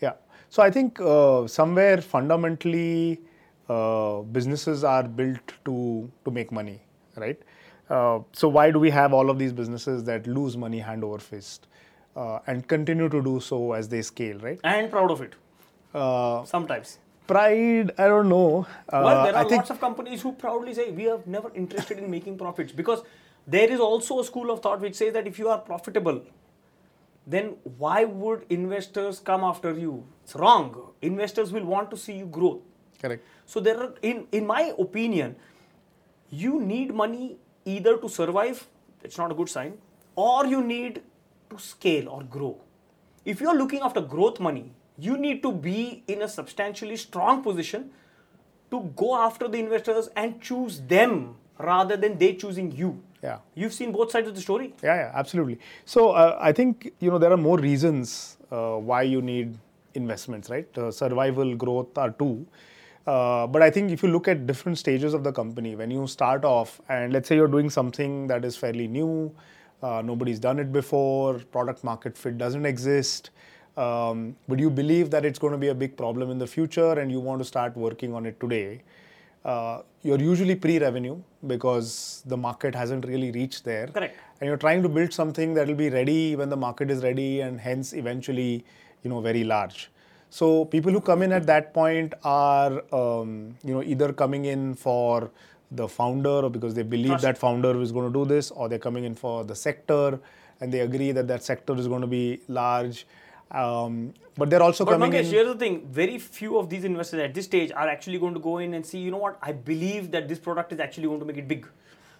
yeah. 0.00 0.12
So 0.50 0.62
I 0.62 0.70
think 0.70 1.00
uh, 1.00 1.46
somewhere 1.46 2.00
fundamentally, 2.00 3.20
uh, 3.68 4.20
businesses 4.38 4.84
are 4.84 5.02
built 5.02 5.54
to 5.64 6.10
to 6.24 6.30
make 6.30 6.52
money, 6.52 6.80
right? 7.16 7.40
Uh, 7.88 8.20
so 8.32 8.48
why 8.48 8.70
do 8.70 8.78
we 8.78 8.90
have 8.90 9.12
all 9.12 9.30
of 9.30 9.38
these 9.38 9.52
businesses 9.52 10.04
that 10.04 10.26
lose 10.26 10.56
money 10.56 10.78
hand 10.78 11.04
over 11.04 11.18
fist 11.18 11.66
uh, 12.16 12.38
and 12.46 12.66
continue 12.68 13.08
to 13.08 13.22
do 13.22 13.40
so 13.40 13.72
as 13.72 13.88
they 13.88 14.02
scale, 14.02 14.38
right? 14.38 14.60
and 14.64 14.90
proud 14.90 15.10
of 15.10 15.20
it 15.20 15.34
Uh, 16.02 16.44
sometimes 16.44 16.98
pride, 17.26 17.92
I 17.98 18.08
don't 18.08 18.28
know. 18.28 18.66
Uh, 18.88 19.02
well 19.04 19.24
there 19.24 19.36
I 19.36 19.42
are 19.42 19.48
think 19.48 19.60
lots 19.60 19.70
of 19.70 19.80
companies 19.80 20.22
who 20.22 20.32
proudly 20.32 20.74
say 20.74 20.90
we 20.90 21.08
are 21.08 21.20
never 21.26 21.50
interested 21.54 21.98
in 21.98 22.10
making 22.10 22.38
profits 22.38 22.72
because 22.72 23.02
there 23.46 23.70
is 23.70 23.80
also 23.80 24.20
a 24.20 24.24
school 24.24 24.50
of 24.50 24.60
thought 24.60 24.80
which 24.80 24.94
says 24.94 25.12
that 25.14 25.26
if 25.26 25.38
you 25.38 25.48
are 25.48 25.58
profitable 25.58 26.22
then 27.26 27.56
why 27.78 28.04
would 28.04 28.44
investors 28.50 29.18
come 29.18 29.44
after 29.44 29.72
you 29.72 30.06
it's 30.22 30.34
wrong 30.34 30.92
investors 31.02 31.52
will 31.52 31.64
want 31.64 31.90
to 31.90 31.96
see 31.96 32.12
you 32.12 32.26
grow 32.26 32.60
correct. 33.00 33.24
So 33.46 33.60
there 33.60 33.80
are, 33.82 33.94
in 34.02 34.26
in 34.32 34.46
my 34.46 34.72
opinion, 34.78 35.36
you 36.30 36.60
need 36.60 36.94
money 36.94 37.36
either 37.64 37.96
to 37.98 38.08
survive, 38.08 38.66
it's 39.02 39.18
not 39.18 39.30
a 39.30 39.34
good 39.34 39.48
sign, 39.48 39.74
or 40.16 40.46
you 40.46 40.62
need 40.62 41.02
to 41.50 41.58
scale 41.58 42.08
or 42.08 42.22
grow. 42.22 42.56
If 43.24 43.40
you're 43.40 43.56
looking 43.56 43.80
after 43.80 44.00
growth 44.00 44.40
money, 44.40 44.72
you 44.98 45.16
need 45.16 45.42
to 45.42 45.52
be 45.52 46.04
in 46.06 46.22
a 46.22 46.28
substantially 46.28 46.96
strong 46.96 47.42
position 47.42 47.90
to 48.70 48.92
go 48.96 49.16
after 49.16 49.48
the 49.48 49.58
investors 49.58 50.08
and 50.16 50.40
choose 50.40 50.80
them 50.80 51.36
rather 51.58 51.96
than 51.96 52.18
they 52.18 52.34
choosing 52.34 52.72
you. 52.72 53.00
Yeah. 53.22 53.38
You've 53.54 53.72
seen 53.72 53.92
both 53.92 54.10
sides 54.10 54.28
of 54.28 54.34
the 54.34 54.40
story. 54.40 54.74
Yeah, 54.82 54.96
yeah, 54.96 55.12
absolutely. 55.14 55.58
So 55.84 56.10
uh, 56.10 56.36
I 56.40 56.52
think 56.52 56.92
you 57.00 57.10
know 57.10 57.18
there 57.18 57.32
are 57.32 57.38
more 57.38 57.58
reasons 57.58 58.36
uh, 58.50 58.76
why 58.76 59.02
you 59.02 59.22
need 59.22 59.56
investments, 59.94 60.50
right? 60.50 60.78
Uh, 60.78 60.90
survival, 60.90 61.54
growth 61.54 61.96
are 61.96 62.10
two. 62.10 62.46
Uh, 63.06 63.46
but 63.46 63.62
I 63.62 63.70
think 63.70 63.90
if 63.90 64.02
you 64.02 64.08
look 64.08 64.28
at 64.28 64.46
different 64.46 64.78
stages 64.78 65.14
of 65.14 65.24
the 65.24 65.32
company, 65.32 65.76
when 65.76 65.90
you 65.90 66.06
start 66.06 66.44
off 66.44 66.80
and 66.88 67.12
let's 67.12 67.28
say 67.28 67.36
you're 67.36 67.48
doing 67.48 67.68
something 67.68 68.26
that 68.28 68.44
is 68.44 68.56
fairly 68.56 68.88
new, 68.88 69.34
uh, 69.82 70.02
nobody's 70.02 70.38
done 70.38 70.58
it 70.58 70.72
before, 70.72 71.38
product 71.38 71.84
market 71.84 72.16
fit 72.16 72.38
doesn't 72.38 72.64
exist, 72.64 73.30
um, 73.76 74.36
but 74.48 74.58
you 74.58 74.70
believe 74.70 75.10
that 75.10 75.24
it's 75.24 75.38
going 75.38 75.52
to 75.52 75.58
be 75.58 75.68
a 75.68 75.74
big 75.74 75.96
problem 75.96 76.30
in 76.30 76.38
the 76.38 76.46
future 76.46 76.92
and 76.92 77.10
you 77.10 77.20
want 77.20 77.40
to 77.40 77.44
start 77.44 77.76
working 77.76 78.14
on 78.14 78.26
it 78.26 78.38
today, 78.40 78.82
uh, 79.44 79.82
you're 80.02 80.20
usually 80.20 80.54
pre-revenue 80.54 81.20
because 81.46 82.22
the 82.26 82.36
market 82.36 82.74
hasn't 82.74 83.04
really 83.06 83.30
reached 83.32 83.64
there 83.64 83.88
Correct. 83.88 84.16
and 84.40 84.48
you're 84.48 84.56
trying 84.56 84.82
to 84.82 84.88
build 84.88 85.12
something 85.12 85.52
that 85.54 85.66
will 85.66 85.74
be 85.74 85.90
ready 85.90 86.34
when 86.34 86.48
the 86.48 86.56
market 86.56 86.90
is 86.90 87.02
ready 87.02 87.40
and 87.40 87.60
hence 87.60 87.92
eventually 87.92 88.64
you 89.04 89.10
know, 89.10 89.20
very 89.20 89.44
large. 89.44 89.90
So 90.30 90.64
people 90.64 90.90
who 90.90 91.00
come 91.00 91.22
in 91.22 91.32
at 91.32 91.46
that 91.46 91.72
point 91.72 92.14
are, 92.24 92.82
um, 92.92 93.56
you 93.62 93.72
know, 93.72 93.82
either 93.82 94.12
coming 94.12 94.46
in 94.46 94.74
for 94.74 95.30
the 95.70 95.86
founder 95.86 96.28
or 96.28 96.50
because 96.50 96.74
they 96.74 96.82
believe 96.82 97.08
Trust. 97.08 97.22
that 97.22 97.38
founder 97.38 97.80
is 97.80 97.92
going 97.92 98.12
to 98.12 98.18
do 98.18 98.24
this, 98.24 98.50
or 98.50 98.68
they're 98.68 98.78
coming 98.78 99.04
in 99.04 99.14
for 99.14 99.44
the 99.44 99.54
sector 99.54 100.18
and 100.60 100.72
they 100.72 100.80
agree 100.80 101.12
that 101.12 101.28
that 101.28 101.42
sector 101.42 101.76
is 101.76 101.86
going 101.86 102.00
to 102.00 102.06
be 102.06 102.40
large. 102.48 103.06
Um, 103.50 104.14
but 104.36 104.50
they're 104.50 104.62
also 104.62 104.84
But 104.84 104.92
coming 104.92 105.12
Mangesh, 105.12 105.24
in. 105.24 105.30
here's 105.30 105.46
the 105.48 105.54
thing: 105.54 105.86
very 105.86 106.18
few 106.18 106.58
of 106.58 106.68
these 106.68 106.84
investors 106.84 107.20
at 107.20 107.34
this 107.34 107.44
stage 107.44 107.70
are 107.70 107.88
actually 107.88 108.18
going 108.18 108.34
to 108.34 108.40
go 108.40 108.58
in 108.58 108.74
and 108.74 108.84
see. 108.84 108.98
You 108.98 109.10
know 109.10 109.18
what? 109.18 109.38
I 109.42 109.52
believe 109.52 110.10
that 110.10 110.28
this 110.28 110.38
product 110.38 110.72
is 110.72 110.80
actually 110.80 111.06
going 111.06 111.20
to 111.20 111.26
make 111.26 111.36
it 111.36 111.46
big. 111.46 111.66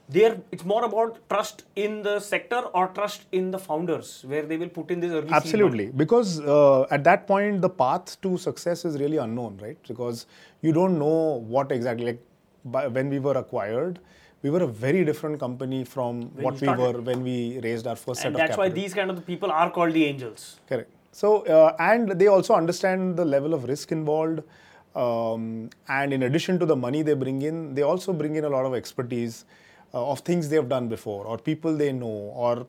There, 0.07 0.38
it's 0.52 0.66
more 0.66 0.85
about 0.85 1.19
trust 1.31 1.64
in 1.76 2.02
the 2.02 2.21
sector 2.21 2.57
or 2.75 2.88
trust 2.88 3.25
in 3.33 3.50
the 3.50 3.59
founders, 3.59 4.23
where 4.26 4.43
they 4.43 4.59
will 4.59 4.69
put 4.69 4.90
in 4.90 5.00
this 5.00 5.11
early. 5.11 5.31
Absolutely, 5.31 5.87
because 5.87 6.40
uh, 6.40 6.83
at 6.90 7.04
that 7.04 7.26
point 7.26 7.62
the 7.62 7.71
path 7.71 8.21
to 8.21 8.37
success 8.37 8.85
is 8.85 8.99
really 9.00 9.16
unknown, 9.16 9.59
right? 9.62 9.78
Because 9.88 10.26
you 10.61 10.73
don't 10.73 10.99
know 10.99 11.43
what 11.49 11.73
exactly. 11.73 12.07
Like 12.07 12.23
by, 12.64 12.87
when 12.87 13.09
we 13.09 13.19
were 13.19 13.33
acquired, 13.33 13.99
we 14.43 14.50
were 14.50 14.62
a 14.62 14.66
very 14.66 15.04
different 15.04 15.40
company 15.40 15.85
from 15.85 16.23
what 16.37 16.61
we 16.61 16.69
were 16.69 17.00
when 17.00 17.23
we 17.23 17.59
raised 17.61 17.87
our 17.87 17.97
first 17.97 18.21
set 18.21 18.26
And 18.26 18.37
of 18.37 18.40
that's 18.40 18.59
why 18.59 18.69
these 18.69 18.93
kind 18.93 19.11
of 19.11 19.26
people 19.26 19.50
are 19.50 19.71
called 19.71 19.95
the 19.95 20.04
angels. 20.04 20.61
Correct. 20.69 20.90
So, 21.14 21.42
uh, 21.47 21.76
and 21.78 22.11
they 22.21 22.26
also 22.26 22.54
understand 22.54 23.16
the 23.16 23.25
level 23.25 23.54
of 23.54 23.64
risk 23.68 23.92
involved. 23.92 24.42
Um, 24.97 25.71
and 25.88 26.12
in 26.12 26.25
addition 26.25 26.59
to 26.59 26.66
the 26.66 26.75
money 26.75 27.02
they 27.02 27.14
bring 27.14 27.42
in, 27.42 27.75
they 27.75 27.83
also 27.83 28.12
bring 28.12 28.35
in 28.35 28.44
a 28.44 28.49
lot 28.49 28.66
of 28.66 28.75
expertise 28.75 29.44
uh, 29.92 30.11
of 30.11 30.21
things 30.21 30.49
they've 30.49 30.68
done 30.68 30.88
before, 30.88 31.25
or 31.25 31.38
people 31.38 31.76
they 31.76 31.92
know, 31.92 32.06
or 32.06 32.66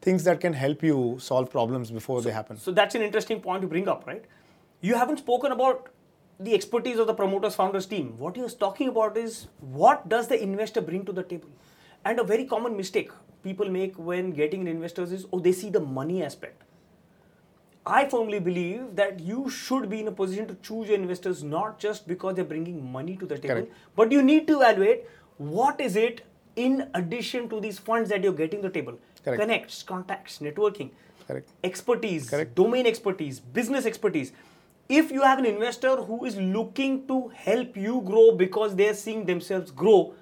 things 0.00 0.22
that 0.24 0.40
can 0.40 0.52
help 0.52 0.84
you 0.84 1.16
solve 1.18 1.50
problems 1.50 1.90
before 1.90 2.22
they 2.22 2.30
happen. 2.30 2.56
So 2.56 2.70
that's 2.70 2.94
an 2.94 3.02
interesting 3.02 3.40
point 3.40 3.62
to 3.62 3.68
bring 3.68 3.88
up, 3.88 4.06
right? 4.06 4.24
You 4.80 4.94
haven't 4.94 5.18
spoken 5.18 5.50
about 5.50 5.88
the 6.38 6.54
expertise 6.54 7.00
of 7.00 7.08
the 7.08 7.14
promoters 7.14 7.56
founders 7.56 7.86
team. 7.86 8.16
What 8.16 8.36
you're 8.36 8.48
talking 8.48 8.88
about 8.88 9.16
is 9.16 9.48
what 9.58 10.08
does 10.08 10.28
the 10.28 10.40
investor 10.40 10.80
bring 10.80 11.04
to 11.06 11.12
the 11.12 11.24
table? 11.24 11.48
And 12.04 12.20
a 12.20 12.22
very 12.22 12.44
common 12.44 12.76
mistake 12.76 13.10
people 13.42 13.68
make 13.68 13.98
when 13.98 14.30
getting 14.30 14.66
investors 14.68 15.10
is 15.10 15.26
oh 15.32 15.40
they 15.40 15.52
see 15.52 15.68
the 15.68 15.80
money 15.80 16.22
aspect. 16.22 16.62
I 17.86 18.08
firmly 18.08 18.38
believe 18.38 18.96
that 18.96 19.20
you 19.20 19.48
should 19.48 19.88
be 19.88 20.00
in 20.00 20.08
a 20.08 20.12
position 20.12 20.46
to 20.48 20.54
choose 20.56 20.88
your 20.88 20.98
investors 20.98 21.42
not 21.42 21.78
just 21.78 22.06
because 22.06 22.34
they're 22.34 22.44
bringing 22.44 22.92
money 22.92 23.16
to 23.16 23.26
the 23.26 23.38
table, 23.38 23.54
Correct. 23.54 23.72
but 23.96 24.12
you 24.12 24.22
need 24.22 24.46
to 24.48 24.56
evaluate 24.56 25.04
what 25.38 25.80
is 25.80 25.96
it 25.96 26.22
in 26.56 26.90
addition 26.94 27.48
to 27.48 27.60
these 27.60 27.78
funds 27.78 28.10
that 28.10 28.22
you're 28.22 28.32
getting 28.32 28.62
to 28.62 28.68
the 28.68 28.74
table. 28.74 28.98
Correct. 29.24 29.40
Connects, 29.40 29.82
contacts, 29.82 30.38
networking 30.38 30.90
Correct. 31.26 31.48
expertise, 31.62 32.32
domain 32.54 32.86
expertise, 32.86 33.40
business 33.40 33.86
expertise. 33.86 34.32
If 34.88 35.10
you 35.10 35.22
have 35.22 35.38
an 35.38 35.46
investor 35.46 35.96
who 35.96 36.24
is 36.24 36.36
looking 36.36 37.06
to 37.08 37.28
help 37.28 37.76
you 37.76 38.02
grow 38.04 38.32
because 38.32 38.74
they're 38.74 38.94
seeing 38.94 39.24
themselves 39.26 39.70
grow, 39.70 40.14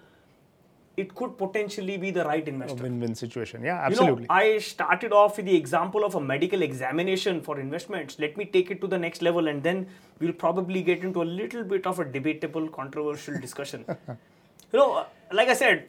it 0.96 1.14
could 1.14 1.36
potentially 1.36 1.98
be 1.98 2.10
the 2.10 2.24
right 2.24 2.46
A 2.46 2.50
investor. 2.50 2.82
win-win 2.82 3.14
situation. 3.14 3.62
Yeah, 3.62 3.80
absolutely. 3.84 4.22
You 4.22 4.28
know, 4.28 4.34
I 4.34 4.58
started 4.58 5.12
off 5.12 5.36
with 5.36 5.46
the 5.46 5.54
example 5.54 6.04
of 6.04 6.14
a 6.14 6.20
medical 6.20 6.62
examination 6.62 7.42
for 7.42 7.60
investments. 7.60 8.18
Let 8.18 8.36
me 8.36 8.46
take 8.46 8.70
it 8.70 8.80
to 8.80 8.86
the 8.86 8.98
next 8.98 9.20
level 9.20 9.48
and 9.48 9.62
then 9.62 9.86
we'll 10.20 10.32
probably 10.32 10.82
get 10.82 11.04
into 11.04 11.22
a 11.22 11.28
little 11.40 11.64
bit 11.64 11.86
of 11.86 11.98
a 11.98 12.04
debatable, 12.04 12.68
controversial 12.68 13.38
discussion. 13.46 13.84
you 13.88 14.78
know, 14.78 15.04
like 15.32 15.48
I 15.48 15.54
said, 15.54 15.88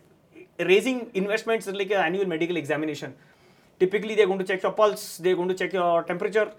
raising 0.59 1.09
investments 1.13 1.67
is 1.67 1.73
like 1.73 1.91
an 1.91 1.97
annual 1.97 2.25
medical 2.25 2.57
examination. 2.57 3.15
Typically, 3.79 4.15
they're 4.15 4.27
going 4.27 4.39
to 4.39 4.45
check 4.45 4.63
your 4.63 4.71
pulse, 4.73 5.17
they're 5.17 5.35
going 5.35 5.47
to 5.49 5.53
check 5.55 5.71
your 5.71 6.03
temperature, 6.03 6.51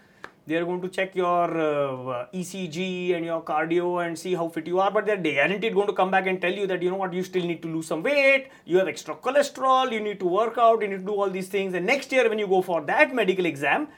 they're 0.49 0.65
going 0.65 0.81
to 0.81 0.89
check 0.89 1.15
your 1.15 1.45
uh, 1.45 2.27
ECG 2.33 3.15
and 3.15 3.25
your 3.25 3.43
cardio 3.43 4.05
and 4.05 4.19
see 4.19 4.35
how 4.35 4.49
fit 4.49 4.67
you 4.67 4.81
are. 4.81 4.91
But 4.91 5.05
they're 5.05 5.19
guaranteed 5.19 5.75
going 5.75 5.87
to 5.87 5.93
come 5.93 6.11
back 6.11 6.27
and 6.27 6.41
tell 6.41 6.53
you 6.53 6.67
that 6.67 6.83
you 6.83 6.91
know 6.91 6.97
what, 6.97 7.13
you 7.13 7.23
still 7.23 7.45
need 7.45 7.61
to 7.63 7.69
lose 7.69 7.87
some 7.87 8.03
weight, 8.03 8.49
you 8.65 8.79
have 8.79 8.89
extra 8.89 9.15
cholesterol, 9.15 9.93
you 9.93 10.01
need 10.01 10.19
to 10.21 10.27
work 10.27 10.57
out, 10.57 10.81
you 10.81 10.89
need 10.89 11.01
to 11.01 11.05
do 11.05 11.15
all 11.15 11.29
these 11.29 11.49
things. 11.49 11.75
And 11.75 11.85
next 11.85 12.11
year, 12.13 12.29
when 12.31 12.39
you 12.39 12.47
go 12.47 12.63
for 12.63 12.81
that 12.83 13.15
medical 13.15 13.45
exam, 13.45 13.89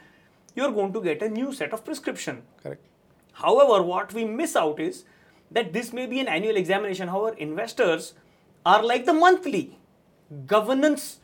you're 0.53 0.71
going 0.71 0.91
to 0.91 1.01
get 1.01 1.21
a 1.21 1.29
new 1.29 1.53
set 1.53 1.71
of 1.71 1.85
prescription. 1.85 2.43
Correct. 2.61 2.85
However, 3.31 3.81
what 3.81 4.13
we 4.13 4.25
miss 4.25 4.57
out 4.57 4.79
is 4.79 5.05
that 5.51 5.71
this 5.71 5.93
may 5.93 6.05
be 6.05 6.19
an 6.19 6.27
annual 6.27 6.57
examination. 6.57 7.07
However, 7.07 7.37
investors 7.37 8.13
are 8.65 8.83
like 8.83 9.05
the 9.05 9.13
monthly 9.13 9.79
governance 10.45 11.19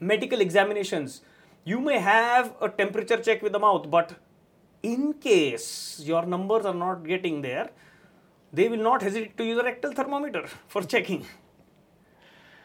medical 0.00 0.40
examinations. 0.40 1.20
You 1.64 1.80
may 1.80 1.98
have 1.98 2.54
a 2.60 2.68
temperature 2.68 3.16
check 3.16 3.42
with 3.42 3.52
the 3.52 3.58
mouth, 3.58 3.90
but 3.90 4.14
in 4.92 5.12
case 5.26 6.00
your 6.10 6.24
numbers 6.34 6.64
are 6.70 6.74
not 6.74 7.06
getting 7.12 7.42
there, 7.42 7.70
they 8.52 8.68
will 8.68 8.82
not 8.90 9.02
hesitate 9.02 9.36
to 9.38 9.44
use 9.44 9.58
a 9.58 9.64
rectal 9.64 9.92
thermometer 9.92 10.44
for 10.74 10.82
checking. 10.82 11.24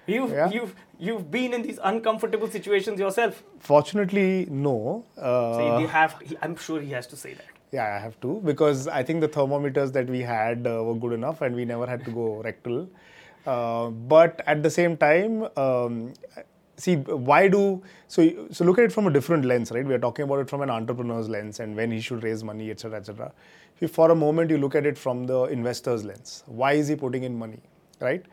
You've, 0.08 0.32
Yeah. 0.32 0.50
you've, 0.50 0.75
you've 1.00 1.25
been 1.32 1.54
in 1.54 1.62
these 1.62 1.80
uncomfortable 1.84 2.50
situations 2.50 3.00
yourself. 3.00 3.44
Fortunately, 3.60 4.48
no. 4.50 5.06
Uh, 5.18 5.54
So 5.58 5.80
you 5.80 5.88
have, 5.88 6.16
I'm 6.42 6.56
sure 6.56 6.82
he 6.82 6.92
has 6.92 7.08
to 7.08 7.16
say 7.24 7.34
that. 7.34 7.46
Yeah, 7.72 7.86
I 7.96 8.00
have 8.06 8.20
to 8.22 8.42
because 8.44 8.88
I 8.90 9.01
think 9.10 9.22
the 9.22 9.30
thermometers 9.30 9.92
that 9.98 10.10
we 10.16 10.22
had 10.30 10.68
uh, 10.68 10.84
were 10.84 10.96
good 10.96 11.13
enough 11.13 11.42
and 11.42 11.56
we 11.56 11.63
never 11.66 11.86
had 11.88 12.04
to 12.06 12.12
go 12.12 12.42
rectal. 12.50 12.90
Uh, 13.46 13.90
but 14.16 14.42
at 14.46 14.62
the 14.63 14.70
same 14.70 14.98
time, 14.98 15.48
um, 15.56 16.13
see, 16.81 16.95
why 16.95 17.47
do 17.47 17.81
so? 18.07 18.47
So 18.51 18.65
look 18.65 18.79
at 18.79 18.85
it 18.85 18.91
from 18.91 19.07
a 19.07 19.11
different 19.11 19.45
lens, 19.45 19.71
right? 19.71 19.85
We 19.85 19.93
are 19.93 20.00
talking 20.00 20.23
about 20.23 20.39
it 20.39 20.50
from 20.50 20.61
an 20.61 20.69
entrepreneur's 20.69 21.29
lens 21.29 21.59
and 21.59 21.75
when 21.75 21.91
he 21.91 22.01
should 22.01 22.23
raise 22.23 22.43
money, 22.43 22.71
etc., 22.71 23.00
etc. 23.00 23.31
If 23.79 23.91
for 23.91 24.11
a 24.11 24.15
moment 24.15 24.51
you 24.51 24.57
look 24.57 24.75
at 24.75 24.85
it 24.85 24.97
from 24.97 25.25
the 25.25 25.43
investor's 25.45 26.03
lens, 26.03 26.43
why 26.45 26.73
is 26.73 26.88
he 26.88 26.95
putting 26.95 27.23
in 27.23 27.38
money, 27.38 27.61
right? 28.00 28.25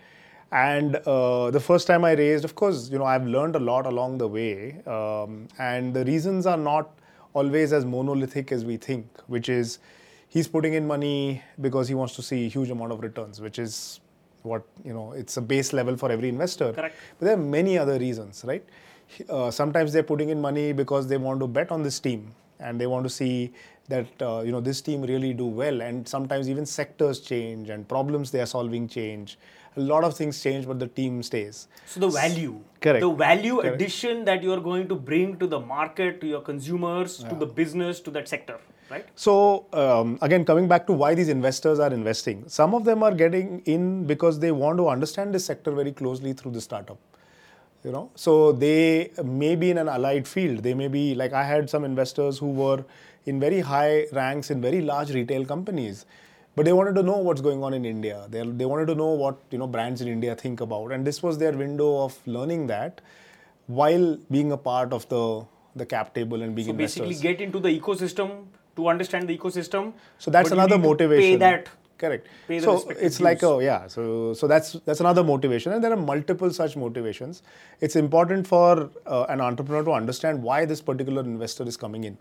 And 0.50 0.96
uh, 0.96 1.50
the 1.50 1.60
first 1.60 1.86
time 1.86 2.04
I 2.04 2.12
raised, 2.12 2.44
of 2.44 2.54
course, 2.54 2.88
you 2.90 2.98
know, 2.98 3.04
I've 3.04 3.26
learned 3.26 3.56
a 3.56 3.58
lot 3.58 3.86
along 3.86 4.18
the 4.18 4.28
way, 4.28 4.80
um, 4.86 5.48
and 5.58 5.92
the 5.92 6.04
reasons 6.04 6.46
are 6.46 6.56
not 6.56 6.98
always 7.34 7.72
as 7.72 7.84
monolithic 7.84 8.50
as 8.50 8.64
we 8.64 8.78
think, 8.78 9.06
which 9.26 9.48
is 9.48 9.78
he's 10.28 10.48
putting 10.48 10.72
in 10.72 10.86
money 10.86 11.42
because 11.60 11.88
he 11.88 11.94
wants 11.94 12.16
to 12.16 12.22
see 12.22 12.46
a 12.46 12.48
huge 12.48 12.70
amount 12.70 12.92
of 12.92 13.00
returns, 13.00 13.40
which 13.40 13.58
is 13.58 14.00
what 14.48 14.64
you 14.84 14.92
know 14.92 15.12
it's 15.12 15.36
a 15.36 15.40
base 15.52 15.72
level 15.72 15.96
for 15.96 16.10
every 16.10 16.28
investor. 16.28 16.72
Correct. 16.72 16.96
But 17.18 17.26
there 17.26 17.34
are 17.34 17.44
many 17.58 17.78
other 17.78 17.98
reasons, 17.98 18.44
right? 18.46 18.64
Uh, 19.28 19.50
sometimes 19.50 19.92
they're 19.92 20.10
putting 20.12 20.28
in 20.28 20.40
money 20.40 20.72
because 20.72 21.08
they 21.08 21.16
want 21.16 21.40
to 21.40 21.46
bet 21.46 21.70
on 21.70 21.82
this 21.82 21.98
team 21.98 22.30
and 22.60 22.80
they 22.80 22.86
want 22.86 23.04
to 23.04 23.10
see 23.10 23.52
that 23.88 24.06
uh, 24.20 24.42
you 24.44 24.52
know 24.52 24.60
this 24.60 24.80
team 24.80 25.02
really 25.02 25.32
do 25.32 25.46
well. 25.46 25.80
And 25.80 26.06
sometimes 26.06 26.48
even 26.48 26.66
sectors 26.66 27.20
change 27.20 27.70
and 27.70 27.88
problems 27.88 28.30
they 28.30 28.40
are 28.40 28.46
solving 28.46 28.88
change. 28.88 29.38
A 29.76 29.80
lot 29.80 30.02
of 30.04 30.16
things 30.16 30.42
change, 30.42 30.66
but 30.66 30.78
the 30.78 30.88
team 30.88 31.22
stays. 31.22 31.68
So 31.86 32.00
the 32.00 32.08
value, 32.08 32.60
Correct. 32.80 33.00
the 33.00 33.10
value 33.10 33.60
Correct. 33.60 33.74
addition 33.76 34.24
that 34.24 34.42
you 34.42 34.52
are 34.52 34.60
going 34.60 34.88
to 34.88 34.96
bring 34.96 35.38
to 35.38 35.46
the 35.46 35.60
market, 35.60 36.20
to 36.20 36.26
your 36.26 36.40
consumers, 36.40 37.18
to 37.18 37.34
the 37.34 37.46
business, 37.46 38.00
to 38.00 38.10
that 38.10 38.28
sector, 38.28 38.58
right? 38.90 39.06
So 39.14 39.66
um, 39.72 40.18
again, 40.22 40.44
coming 40.44 40.68
back 40.68 40.86
to 40.86 40.92
why 40.92 41.14
these 41.14 41.28
investors 41.28 41.78
are 41.78 41.92
investing, 41.92 42.44
some 42.48 42.74
of 42.74 42.84
them 42.84 43.02
are 43.02 43.14
getting 43.14 43.60
in 43.66 44.06
because 44.06 44.38
they 44.38 44.52
want 44.52 44.78
to 44.78 44.88
understand 44.88 45.34
this 45.34 45.44
sector 45.44 45.70
very 45.70 45.92
closely 45.92 46.32
through 46.32 46.52
the 46.52 46.60
startup. 46.60 46.98
You 47.84 47.92
know, 47.92 48.10
so 48.16 48.52
they 48.52 49.12
may 49.22 49.54
be 49.54 49.70
in 49.70 49.78
an 49.78 49.88
allied 49.88 50.26
field. 50.26 50.64
They 50.64 50.74
may 50.74 50.88
be 50.88 51.14
like 51.14 51.32
I 51.32 51.44
had 51.44 51.70
some 51.70 51.84
investors 51.84 52.36
who 52.38 52.50
were 52.50 52.84
in 53.26 53.38
very 53.38 53.60
high 53.60 54.06
ranks 54.12 54.50
in 54.50 54.60
very 54.60 54.80
large 54.80 55.12
retail 55.12 55.44
companies, 55.44 56.04
but 56.56 56.64
they 56.64 56.72
wanted 56.72 56.96
to 56.96 57.04
know 57.04 57.18
what's 57.18 57.40
going 57.40 57.62
on 57.62 57.74
in 57.74 57.84
India. 57.84 58.26
They, 58.28 58.42
they 58.42 58.64
wanted 58.64 58.86
to 58.86 58.96
know 58.96 59.10
what 59.10 59.38
you 59.52 59.58
know 59.58 59.68
brands 59.68 60.00
in 60.00 60.08
India 60.08 60.34
think 60.34 60.60
about, 60.60 60.90
and 60.90 61.06
this 61.06 61.22
was 61.22 61.38
their 61.38 61.52
window 61.52 62.02
of 62.02 62.18
learning 62.26 62.66
that, 62.66 63.00
while 63.68 64.18
being 64.28 64.50
a 64.50 64.56
part 64.56 64.92
of 64.92 65.08
the 65.08 65.44
the 65.76 65.86
cap 65.86 66.14
table 66.14 66.42
and 66.42 66.56
being 66.56 66.66
So 66.66 66.72
investors. 66.72 67.06
basically, 67.06 67.30
get 67.30 67.40
into 67.40 67.60
the 67.60 67.68
ecosystem 67.68 68.46
to 68.78 68.88
understand 68.88 69.28
the 69.28 69.36
ecosystem. 69.36 69.92
So 70.18 70.30
that's 70.30 70.52
another 70.52 70.78
motivation. 70.78 71.32
Pay 71.32 71.44
that. 71.44 71.68
Correct. 71.98 72.28
pay 72.46 72.60
the 72.60 72.64
so 72.64 72.90
it's 72.90 73.20
like 73.20 73.42
a 73.42 73.58
yeah. 73.60 73.88
So 73.88 74.32
so 74.40 74.46
that's 74.52 74.74
that's 74.88 75.00
another 75.00 75.24
motivation, 75.30 75.72
and 75.72 75.82
there 75.84 75.92
are 75.92 76.02
multiple 76.10 76.52
such 76.58 76.76
motivations. 76.82 77.42
It's 77.80 77.96
important 77.96 78.46
for 78.46 78.88
uh, 79.06 79.24
an 79.34 79.40
entrepreneur 79.40 79.84
to 79.90 79.96
understand 80.00 80.42
why 80.50 80.64
this 80.64 80.80
particular 80.92 81.24
investor 81.32 81.66
is 81.72 81.76
coming 81.76 82.04
in, 82.04 82.16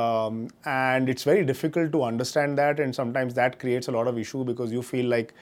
um, 0.00 0.48
and 0.76 1.14
it's 1.16 1.28
very 1.32 1.44
difficult 1.52 1.92
to 1.98 2.04
understand 2.12 2.56
that, 2.64 2.84
and 2.86 2.94
sometimes 3.02 3.34
that 3.42 3.58
creates 3.66 3.88
a 3.88 3.98
lot 3.98 4.14
of 4.14 4.24
issue 4.26 4.44
because 4.52 4.78
you 4.78 4.86
feel 4.94 5.12
like, 5.16 5.34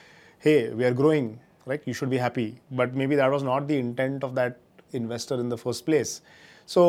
hey, 0.49 0.59
we 0.71 0.91
are 0.91 0.95
growing, 1.05 1.33
right? 1.67 1.89
You 1.93 1.93
should 2.03 2.17
be 2.19 2.25
happy, 2.27 2.51
but 2.83 3.01
maybe 3.05 3.23
that 3.25 3.31
was 3.39 3.49
not 3.53 3.69
the 3.69 3.79
intent 3.87 4.25
of 4.31 4.35
that 4.43 4.59
investor 5.03 5.41
in 5.47 5.57
the 5.57 5.65
first 5.69 5.85
place. 5.85 6.23
So 6.65 6.85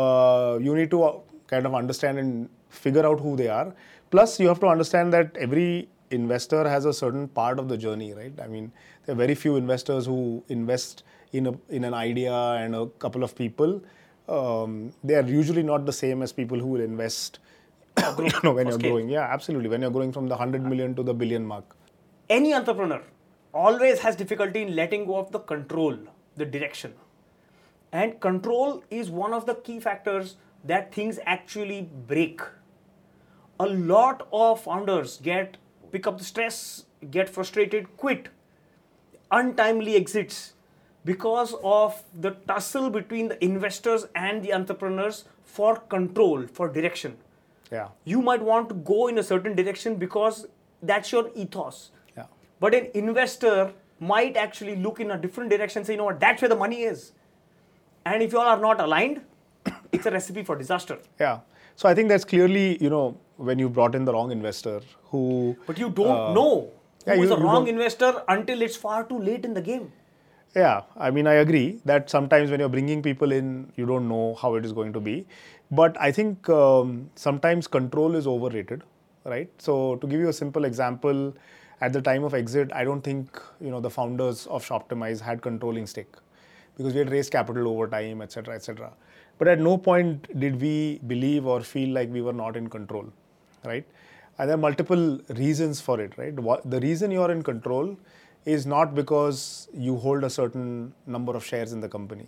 uh, 0.00 0.58
you 0.62 0.74
need 0.74 0.90
to 0.90 1.04
uh, 1.04 1.18
kind 1.46 1.64
of 1.66 1.74
understand 1.74 2.18
and 2.18 2.48
figure 2.72 3.06
out 3.06 3.20
who 3.20 3.36
they 3.36 3.48
are. 3.48 3.74
Plus, 4.10 4.38
you 4.40 4.48
have 4.48 4.60
to 4.60 4.66
understand 4.66 5.12
that 5.12 5.36
every 5.36 5.88
investor 6.10 6.68
has 6.68 6.84
a 6.84 6.92
certain 6.92 7.28
part 7.28 7.58
of 7.58 7.68
the 7.68 7.76
journey, 7.76 8.12
right? 8.14 8.32
I 8.42 8.46
mean, 8.46 8.72
there 9.06 9.14
are 9.14 9.18
very 9.18 9.34
few 9.34 9.56
investors 9.56 10.06
who 10.06 10.44
invest 10.48 11.04
in 11.32 11.46
a 11.46 11.54
in 11.70 11.84
an 11.84 11.94
idea 11.94 12.34
and 12.34 12.74
a 12.74 12.86
couple 13.06 13.24
of 13.24 13.34
people. 13.34 13.80
Um, 14.28 14.92
they 15.02 15.14
are 15.14 15.22
usually 15.26 15.62
not 15.62 15.86
the 15.86 15.92
same 15.92 16.22
as 16.22 16.32
people 16.32 16.58
who 16.58 16.66
will 16.66 16.80
invest 16.82 17.38
you 18.18 18.30
know, 18.44 18.52
when 18.52 18.66
you're 18.68 18.78
scale. 18.78 18.90
growing. 18.90 19.08
Yeah, 19.08 19.22
absolutely. 19.38 19.68
When 19.68 19.82
you're 19.82 19.90
growing 19.90 20.12
from 20.12 20.26
the 20.28 20.36
100 20.36 20.62
million 20.64 20.94
to 20.96 21.02
the 21.02 21.14
billion 21.14 21.46
mark. 21.54 21.76
any 22.34 22.52
entrepreneur 22.56 23.02
always 23.62 23.98
has 24.00 24.16
difficulty 24.16 24.62
in 24.66 24.74
letting 24.76 25.04
go 25.08 25.16
of 25.18 25.32
the 25.32 25.40
control, 25.50 25.96
the 26.36 26.46
direction. 26.46 26.94
And 27.92 28.20
control 28.20 28.82
is 28.90 29.10
one 29.10 29.32
of 29.32 29.46
the 29.46 29.54
key 29.54 29.80
factors 29.80 30.36
that 30.64 30.94
things 30.94 31.18
actually 31.26 31.82
break. 32.06 32.40
A 33.62 33.66
lot 33.66 34.26
of 34.32 34.60
founders 34.62 35.18
get 35.22 35.56
pick 35.92 36.06
up 36.10 36.18
the 36.18 36.24
stress, 36.24 36.86
get 37.16 37.28
frustrated, 37.28 37.88
quit, 37.96 38.28
untimely 39.30 39.94
exits 39.96 40.54
because 41.04 41.54
of 41.62 42.02
the 42.26 42.30
tussle 42.48 42.88
between 42.96 43.28
the 43.28 43.36
investors 43.44 44.06
and 44.14 44.42
the 44.42 44.52
entrepreneurs 44.54 45.24
for 45.44 45.76
control, 45.94 46.46
for 46.58 46.68
direction 46.78 47.16
Yeah. 47.70 47.88
you 48.12 48.22
might 48.30 48.42
want 48.50 48.68
to 48.70 48.74
go 48.90 49.06
in 49.12 49.18
a 49.18 49.22
certain 49.30 49.54
direction 49.60 49.94
because 50.04 50.46
that's 50.90 51.12
your 51.12 51.24
ethos. 51.44 51.90
Yeah. 52.16 52.26
But 52.60 52.74
an 52.80 52.90
investor 52.94 53.72
might 54.12 54.36
actually 54.36 54.76
look 54.76 55.00
in 55.00 55.10
a 55.12 55.18
different 55.18 55.50
direction, 55.50 55.84
say, 55.84 55.92
you 55.94 55.98
know 55.98 56.10
what, 56.10 56.20
that's 56.20 56.42
where 56.42 56.48
the 56.48 56.60
money 56.64 56.82
is. 56.82 57.12
And 58.04 58.22
if 58.22 58.32
you 58.32 58.38
all 58.40 58.46
are 58.56 58.60
not 58.68 58.80
aligned, 58.80 59.22
it's 59.92 60.06
a 60.06 60.10
recipe 60.10 60.42
for 60.42 60.56
disaster. 60.56 60.98
Yeah. 61.20 61.40
So 61.76 61.88
I 61.88 61.94
think 61.94 62.08
that's 62.08 62.24
clearly, 62.24 62.66
you 62.82 62.90
know, 62.90 63.16
when 63.48 63.58
you 63.64 63.68
brought 63.78 63.94
in 63.94 64.04
the 64.04 64.12
wrong 64.12 64.30
investor 64.36 64.80
who. 65.10 65.56
But 65.66 65.78
you 65.78 65.90
don't 65.90 66.20
Uh, 66.20 66.34
know 66.38 66.70
yeah, 67.06 67.16
who 67.16 67.22
is 67.26 67.30
you- 67.30 67.38
you 67.38 67.42
wrong 67.48 67.66
investor 67.74 68.12
until 68.36 68.62
it's 68.68 68.76
far 68.84 69.02
too 69.12 69.18
late 69.30 69.44
in 69.50 69.54
the 69.60 69.62
game. 69.70 69.90
Yeah, 70.54 70.82
I 71.08 71.10
mean, 71.16 71.26
I 71.26 71.34
agree 71.42 71.80
that 71.90 72.10
sometimes 72.14 72.50
when 72.54 72.60
you're 72.60 72.68
bringing 72.78 73.02
people 73.04 73.32
in, 73.32 73.52
you 73.76 73.86
don't 73.90 74.08
know 74.08 74.24
how 74.40 74.54
it 74.56 74.66
is 74.70 74.72
going 74.80 74.92
to 74.96 75.00
be. 75.00 75.14
But 75.70 75.96
I 76.08 76.10
think 76.18 76.48
um, 76.56 76.90
sometimes 77.14 77.66
control 77.76 78.14
is 78.20 78.26
overrated, 78.26 78.82
right? 79.24 79.48
So 79.68 79.96
to 80.02 80.06
give 80.06 80.20
you 80.20 80.28
a 80.28 80.32
simple 80.40 80.66
example, 80.70 81.22
at 81.80 81.94
the 81.94 82.02
time 82.08 82.22
of 82.24 82.34
exit, 82.40 82.70
I 82.80 82.84
don't 82.84 83.00
think 83.10 83.40
you 83.60 83.70
know 83.70 83.80
the 83.86 83.90
founders 83.94 84.46
of 84.58 84.66
Shoptimize 84.72 85.20
had 85.28 85.40
controlling 85.46 85.86
stake 85.94 86.20
because 86.76 86.92
we 86.92 86.98
had 87.04 87.10
raised 87.10 87.32
capital 87.32 87.66
over 87.72 87.88
time, 87.88 88.20
etc., 88.26 88.54
etc. 88.54 88.92
But 89.38 89.48
at 89.48 89.58
no 89.58 89.78
point 89.78 90.28
did 90.44 90.60
we 90.60 91.00
believe 91.14 91.46
or 91.46 91.60
feel 91.62 91.94
like 91.94 92.12
we 92.18 92.20
were 92.28 92.32
not 92.44 92.56
in 92.60 92.68
control, 92.68 93.06
right? 93.64 93.86
And 94.38 94.48
there 94.48 94.54
are 94.54 94.60
multiple 94.60 95.20
reasons 95.28 95.80
for 95.80 96.00
it, 96.00 96.16
right? 96.16 96.34
The 96.36 96.80
reason 96.80 97.10
you 97.10 97.22
are 97.22 97.30
in 97.30 97.42
control 97.42 97.96
is 98.44 98.66
not 98.66 98.94
because 98.94 99.68
you 99.72 99.96
hold 99.96 100.24
a 100.24 100.30
certain 100.30 100.92
number 101.06 101.36
of 101.36 101.44
shares 101.44 101.72
in 101.72 101.80
the 101.80 101.88
company. 101.88 102.26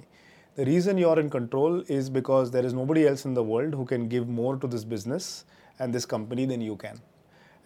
The 0.56 0.64
reason 0.64 0.96
you 0.98 1.08
are 1.08 1.18
in 1.18 1.30
control 1.30 1.82
is 1.88 2.08
because 2.08 2.50
there 2.50 2.64
is 2.64 2.72
nobody 2.72 3.08
else 3.08 3.24
in 3.24 3.34
the 3.34 3.42
world 3.42 3.74
who 3.74 3.84
can 3.84 4.08
give 4.08 4.28
more 4.28 4.56
to 4.56 4.66
this 4.68 4.84
business 4.84 5.44
and 5.80 5.92
this 5.92 6.06
company 6.06 6.46
than 6.46 6.60
you 6.60 6.76
can. 6.76 7.00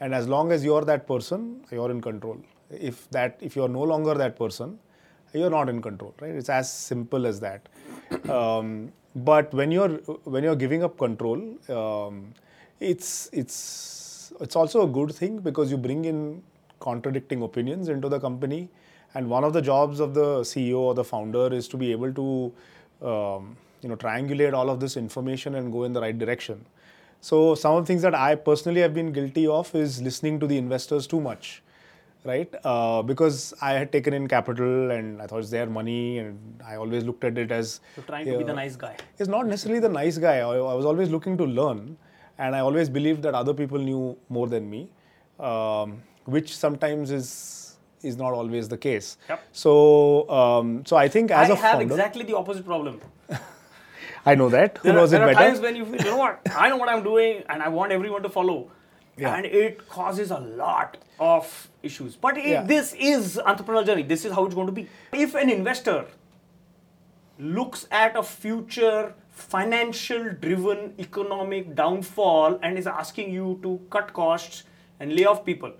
And 0.00 0.14
as 0.14 0.28
long 0.28 0.52
as 0.52 0.64
you're 0.64 0.84
that 0.84 1.06
person, 1.06 1.60
you're 1.70 1.90
in 1.90 2.00
control. 2.00 2.38
If 2.70 3.10
that, 3.10 3.36
if 3.40 3.56
you're 3.56 3.68
no 3.68 3.82
longer 3.82 4.14
that 4.14 4.36
person, 4.36 4.78
you're 5.34 5.50
not 5.50 5.68
in 5.68 5.82
control, 5.82 6.14
right? 6.20 6.30
It's 6.30 6.48
as 6.48 6.72
simple 6.72 7.26
as 7.26 7.40
that. 7.40 7.68
Um, 8.30 8.92
but 9.14 9.52
when 9.52 9.70
you're 9.70 9.96
when 10.24 10.44
you're 10.44 10.56
giving 10.56 10.82
up 10.82 10.96
control, 10.96 11.40
um, 11.68 12.32
it's 12.80 13.28
it's 13.32 14.32
it's 14.40 14.56
also 14.56 14.82
a 14.82 14.86
good 14.86 15.14
thing 15.14 15.38
because 15.38 15.70
you 15.70 15.76
bring 15.76 16.04
in 16.04 16.42
contradicting 16.80 17.42
opinions 17.42 17.88
into 17.88 18.08
the 18.08 18.20
company. 18.20 18.68
And 19.14 19.28
one 19.28 19.42
of 19.42 19.52
the 19.52 19.62
jobs 19.62 20.00
of 20.00 20.14
the 20.14 20.40
CEO 20.42 20.78
or 20.78 20.94
the 20.94 21.02
founder 21.02 21.52
is 21.52 21.66
to 21.68 21.76
be 21.76 21.92
able 21.92 22.12
to, 22.12 23.06
um, 23.06 23.56
you 23.80 23.88
know, 23.88 23.96
triangulate 23.96 24.52
all 24.52 24.68
of 24.70 24.80
this 24.80 24.96
information 24.96 25.54
and 25.54 25.72
go 25.72 25.84
in 25.84 25.92
the 25.92 26.00
right 26.00 26.16
direction. 26.16 26.64
So 27.20 27.54
some 27.54 27.74
of 27.74 27.82
the 27.82 27.86
things 27.86 28.02
that 28.02 28.14
I 28.14 28.34
personally 28.34 28.80
have 28.82 28.94
been 28.94 29.12
guilty 29.12 29.46
of 29.46 29.74
is 29.74 30.00
listening 30.02 30.38
to 30.40 30.46
the 30.46 30.56
investors 30.58 31.06
too 31.06 31.20
much, 31.20 31.62
right? 32.24 32.54
Uh, 32.62 33.02
because 33.02 33.54
I 33.60 33.72
had 33.72 33.90
taken 33.90 34.12
in 34.12 34.28
capital 34.28 34.90
and 34.92 35.20
I 35.20 35.26
thought 35.26 35.38
it's 35.40 35.50
their 35.50 35.66
money, 35.66 36.18
and 36.18 36.62
I 36.64 36.76
always 36.76 37.02
looked 37.02 37.24
at 37.24 37.38
it 37.38 37.50
as 37.50 37.80
You're 37.96 38.04
trying 38.04 38.26
to 38.26 38.38
be 38.38 38.44
the 38.44 38.52
nice 38.52 38.76
guy. 38.76 38.94
it's 39.18 39.28
not 39.28 39.46
necessarily 39.46 39.80
the 39.80 39.88
nice 39.88 40.18
guy. 40.18 40.36
I, 40.38 40.50
I 40.50 40.74
was 40.74 40.84
always 40.84 41.08
looking 41.10 41.36
to 41.38 41.44
learn, 41.44 41.96
and 42.38 42.54
I 42.56 42.60
always 42.60 42.88
believed 42.88 43.22
that 43.24 43.34
other 43.34 43.54
people 43.54 43.78
knew 43.78 44.16
more 44.28 44.46
than 44.46 44.68
me, 44.70 44.88
um, 45.40 46.02
which 46.24 46.56
sometimes 46.56 47.10
is 47.10 47.76
is 48.02 48.16
not 48.16 48.32
always 48.32 48.68
the 48.68 48.78
case. 48.78 49.16
Yep. 49.28 49.40
So 49.52 50.28
um, 50.30 50.84
so 50.86 50.96
I 50.96 51.08
think 51.08 51.30
as 51.30 51.50
I 51.50 51.52
a 51.52 51.56
have 51.56 51.78
founder, 51.78 51.94
exactly 51.94 52.24
the 52.24 52.36
opposite 52.36 52.64
problem. 52.64 53.00
I 54.26 54.34
know 54.34 54.48
that. 54.50 54.78
Who 54.78 54.88
There, 54.88 54.92
are, 54.92 55.00
knows 55.00 55.12
it 55.12 55.18
there 55.18 55.28
are 55.28 55.32
better? 55.34 55.46
times 55.48 55.60
when 55.60 55.74
you 55.76 55.84
feel, 55.86 55.96
you 55.96 56.10
know 56.10 56.16
what, 56.18 56.40
I 56.54 56.68
know 56.68 56.76
what 56.76 56.88
I'm 56.88 57.02
doing 57.02 57.42
and 57.48 57.62
I 57.62 57.68
want 57.68 57.92
everyone 57.92 58.22
to 58.24 58.28
follow. 58.28 58.70
Yeah. 59.16 59.34
And 59.34 59.46
it 59.46 59.88
causes 59.88 60.30
a 60.30 60.38
lot 60.38 60.98
of 61.18 61.68
issues. 61.82 62.14
But 62.16 62.36
it, 62.36 62.46
Yeah. 62.46 62.62
this 62.62 62.94
is 62.98 63.40
entrepreneurial 63.52 63.86
journey. 63.86 64.02
This 64.02 64.24
is 64.24 64.32
how 64.32 64.44
it's 64.44 64.54
going 64.54 64.66
to 64.66 64.72
be. 64.72 64.88
If 65.12 65.34
an 65.34 65.48
investor 65.50 66.04
looks 67.38 67.86
at 67.90 68.16
a 68.16 68.22
future 68.22 69.14
financial 69.38 70.30
driven 70.40 70.94
economic 70.98 71.74
downfall 71.74 72.58
and 72.62 72.76
is 72.76 72.86
asking 72.86 73.30
you 73.32 73.58
to 73.62 73.80
cut 73.88 74.12
costs 74.12 74.64
and 75.00 75.14
lay 75.14 75.24
off 75.24 75.44
people, 75.44 75.72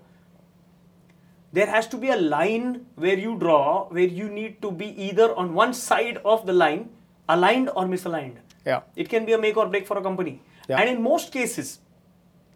there 1.51 1.67
has 1.67 1.87
to 1.87 1.97
be 1.97 2.09
a 2.09 2.15
line 2.15 2.85
where 2.95 3.17
you 3.17 3.37
draw 3.37 3.87
where 3.89 4.07
you 4.21 4.29
need 4.29 4.61
to 4.61 4.71
be 4.71 4.87
either 5.09 5.35
on 5.35 5.53
one 5.53 5.73
side 5.73 6.19
of 6.23 6.45
the 6.45 6.53
line, 6.53 6.89
aligned 7.27 7.69
or 7.75 7.85
misaligned. 7.85 8.37
Yeah. 8.65 8.81
It 8.95 9.09
can 9.09 9.25
be 9.25 9.33
a 9.33 9.37
make 9.37 9.57
or 9.57 9.67
break 9.67 9.85
for 9.85 9.97
a 9.97 10.01
company. 10.01 10.41
Yeah. 10.67 10.79
And 10.79 10.89
in 10.89 11.01
most 11.01 11.31
cases, 11.31 11.79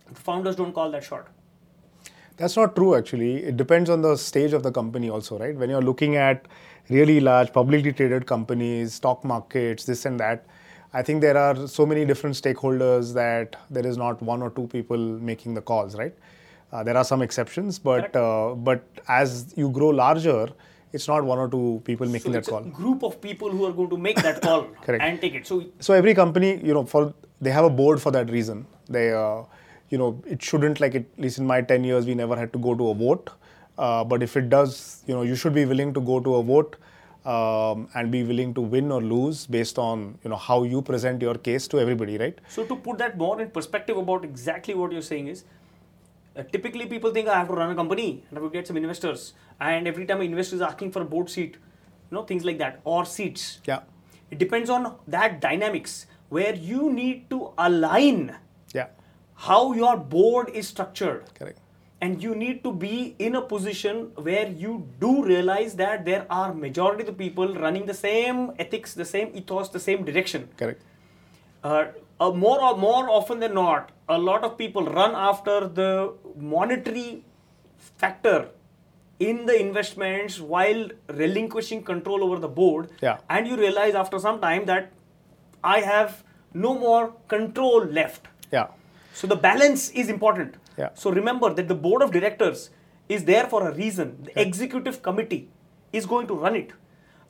the 0.08 0.16
founders 0.16 0.56
don't 0.56 0.74
call 0.74 0.92
that 0.92 1.04
shot. 1.04 1.28
That's 2.38 2.56
not 2.56 2.76
true 2.76 2.96
actually. 2.96 3.44
It 3.44 3.58
depends 3.58 3.89
on 3.89 4.02
the 4.02 4.16
stage 4.16 4.54
of 4.54 4.63
the 4.63 4.72
company 4.72 5.10
also, 5.10 5.38
right? 5.38 5.56
When 5.56 5.70
you're 5.70 5.82
looking 5.82 6.16
at 6.16 6.48
really 6.89 7.20
large 7.20 7.52
publicly 7.52 7.94
traded 7.94 8.26
companies, 8.26 8.94
stock 8.94 9.24
markets, 9.24 9.86
this 9.86 10.06
and 10.06 10.20
that, 10.20 10.46
I 10.94 11.02
think 11.02 11.22
there 11.22 11.38
are 11.38 11.68
so 11.68 11.86
many 11.86 12.06
different 12.06 12.36
stakeholders 12.36 13.14
that 13.14 13.56
there 13.70 13.86
is 13.86 13.98
not 13.98 14.22
one 14.22 14.42
or 14.42 14.52
two 14.52 14.68
people 14.68 14.98
making 14.98 15.56
the 15.56 15.62
calls, 15.62 15.96
right? 15.96 16.14
Uh, 16.72 16.84
there 16.84 16.96
are 16.98 17.04
some 17.04 17.22
exceptions, 17.22 17.80
but 17.80 18.16
uh, 18.16 18.54
but 18.56 18.84
as 19.08 19.54
you 19.56 19.70
grow 19.70 19.90
larger, 19.90 20.50
it's 20.92 21.08
not 21.08 21.24
one 21.24 21.40
or 21.40 21.48
two 21.50 21.82
people 21.86 22.08
making 22.08 22.32
So 22.32 22.32
that 22.34 22.38
it's 22.40 22.50
call. 22.50 22.60
a 22.60 22.70
group 22.70 23.04
of 23.04 23.20
people 23.22 23.50
who 23.50 23.66
are 23.66 23.72
going 23.72 23.90
to 23.90 23.98
make 23.98 24.22
that 24.22 24.42
call 24.42 24.64
Correct. 24.84 25.04
and 25.04 25.20
take 25.20 25.34
it. 25.34 25.48
So 25.48 25.64
so 25.80 25.94
every 25.94 26.14
company 26.14 26.60
you 26.64 26.74
know 26.74 26.86
for 26.86 27.14
they 27.42 27.52
have 27.52 27.66
a 27.66 27.70
board 27.70 28.02
for 28.02 28.12
that 28.12 28.30
reason 28.30 28.66
they 28.90 29.12
uh, 29.14 29.42
you 29.90 29.98
know 29.98 30.22
it 30.26 30.42
shouldn't 30.42 30.80
like 30.80 30.96
at 30.96 31.06
least 31.18 31.40
in 31.40 31.48
my 31.48 31.62
10 31.62 31.84
years 31.84 32.06
we 32.06 32.16
never 32.16 32.36
had 32.36 32.54
to 32.54 32.60
go 32.60 32.76
to 32.76 32.90
a 32.90 32.94
vote 32.94 33.30
uh, 33.78 34.04
but 34.04 34.22
if 34.24 34.38
it 34.38 34.50
does 34.50 35.04
you 35.08 35.14
know 35.16 35.24
you 35.24 35.36
should 35.36 35.54
be 35.54 35.66
willing 35.66 35.94
to 35.94 36.02
go 36.02 36.20
to 36.20 36.36
a 36.36 36.44
vote 36.44 36.76
um, 37.26 37.88
and 37.94 38.12
be 38.12 38.24
willing 38.24 38.54
to 38.54 38.62
win 38.62 38.92
or 38.92 39.02
lose 39.02 39.48
based 39.48 39.80
on 39.80 40.18
you 40.24 40.30
know 40.30 40.36
how 40.36 40.64
you 40.64 40.82
present 40.82 41.22
your 41.22 41.36
case 41.36 41.68
to 41.70 41.80
everybody 41.80 42.18
right? 42.18 42.38
So 42.50 42.66
to 42.66 42.76
put 42.76 42.98
that 42.98 43.18
more 43.18 43.42
in 43.42 43.50
perspective 43.50 43.98
about 43.98 44.26
exactly 44.26 44.74
what 44.74 44.92
you're 44.92 45.02
saying 45.02 45.28
is, 45.28 45.46
uh, 46.36 46.44
typically 46.44 46.86
people 46.86 47.12
think 47.12 47.28
I 47.28 47.36
have 47.36 47.48
to 47.48 47.54
run 47.54 47.72
a 47.72 47.76
company 47.76 48.24
and 48.30 48.38
I 48.38 48.42
have 48.42 48.52
to 48.52 48.58
get 48.58 48.68
some 48.68 48.78
investors, 48.78 49.34
and 49.60 49.88
every 49.88 50.06
time 50.06 50.22
an 50.22 50.28
investor 50.28 50.56
is 50.58 50.62
asking 50.62 50.92
for 50.92 51.02
a 51.02 51.06
board 51.06 51.30
seat, 51.30 51.56
you 52.12 52.16
know 52.18 52.24
things 52.24 52.44
like 52.44 52.58
that 52.60 52.82
or 52.84 53.06
seats. 53.06 53.60
yeah. 53.66 53.82
It 54.32 54.40
depends 54.40 54.70
on 54.70 54.96
that 55.08 55.42
dynamics 55.42 56.08
where 56.30 56.56
you 56.56 56.92
need 56.92 57.30
to 57.30 57.54
align 57.56 58.36
yeah. 58.74 58.88
how 59.36 59.74
your 59.74 59.96
board 59.96 60.50
is 60.50 60.68
structured. 60.68 61.26
correct 61.36 61.60
and 62.04 62.24
you 62.24 62.36
need 62.36 62.63
to 62.63 62.72
be 62.84 63.16
in 63.26 63.36
a 63.39 63.42
position 63.42 64.00
where 64.30 64.48
you 64.63 64.72
do 65.04 65.12
realize 65.26 65.76
that 65.82 66.06
there 66.06 66.26
are 66.38 66.54
majority 66.54 67.04
of 67.04 67.08
the 67.12 67.20
people 67.26 67.54
running 67.66 67.86
the 67.92 67.98
same 68.00 68.42
ethics 68.63 68.96
the 69.02 69.06
same 69.12 69.30
ethos 69.42 69.70
the 69.76 69.84
same 69.89 70.04
direction. 70.10 70.50
Correct. 70.58 70.82
Uh, 71.63 71.86
uh, 72.20 72.32
more 72.32 72.58
or 72.70 72.74
more 72.78 73.04
often 73.20 73.39
than 73.39 73.54
not 73.54 73.94
a 74.10 74.18
lot 74.18 74.44
of 74.48 74.58
people 74.58 74.89
run 74.98 75.16
after 75.28 75.56
the 75.80 75.92
monetary 76.56 77.24
factor 78.04 78.50
in 79.30 79.46
the 79.46 79.56
investments 79.60 80.39
while 80.56 80.84
relinquishing 81.22 81.84
control 81.92 82.24
over 82.28 82.39
the 82.48 82.54
board. 82.60 82.89
Yeah. 83.02 83.18
and 83.30 83.48
you 83.48 83.56
realize 83.56 83.96
after 84.04 84.20
some 84.20 84.42
time 84.42 84.66
that 84.66 84.92
i 85.76 85.80
have 85.80 86.24
no 86.54 86.74
more 86.80 87.13
control 87.34 87.86
left. 88.00 88.28
Yeah. 88.52 88.68
So 89.20 89.28
the 89.28 89.36
balance 89.36 89.89
is 90.02 90.10
important. 90.10 90.56
Yeah. 90.78 90.90
So 90.94 91.12
remember 91.12 91.54
that 91.54 91.68
the 91.68 91.76
board 91.76 92.02
of 92.02 92.12
directors 92.12 92.70
is 93.10 93.26
there 93.26 93.46
for 93.48 93.68
a 93.68 93.74
reason. 93.74 94.24
The 94.24 94.42
executive 94.42 95.02
committee 95.02 95.50
is 95.92 96.06
going 96.06 96.28
to 96.28 96.34
run 96.34 96.56
it. 96.56 96.72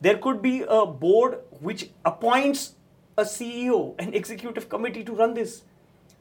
There 0.01 0.17
could 0.17 0.41
be 0.41 0.63
a 0.67 0.85
board 0.85 1.39
which 1.59 1.89
appoints 2.05 2.75
a 3.17 3.23
CEO 3.23 3.95
and 3.99 4.15
executive 4.15 4.69
committee 4.69 5.03
to 5.03 5.13
run 5.13 5.33
this. 5.33 5.63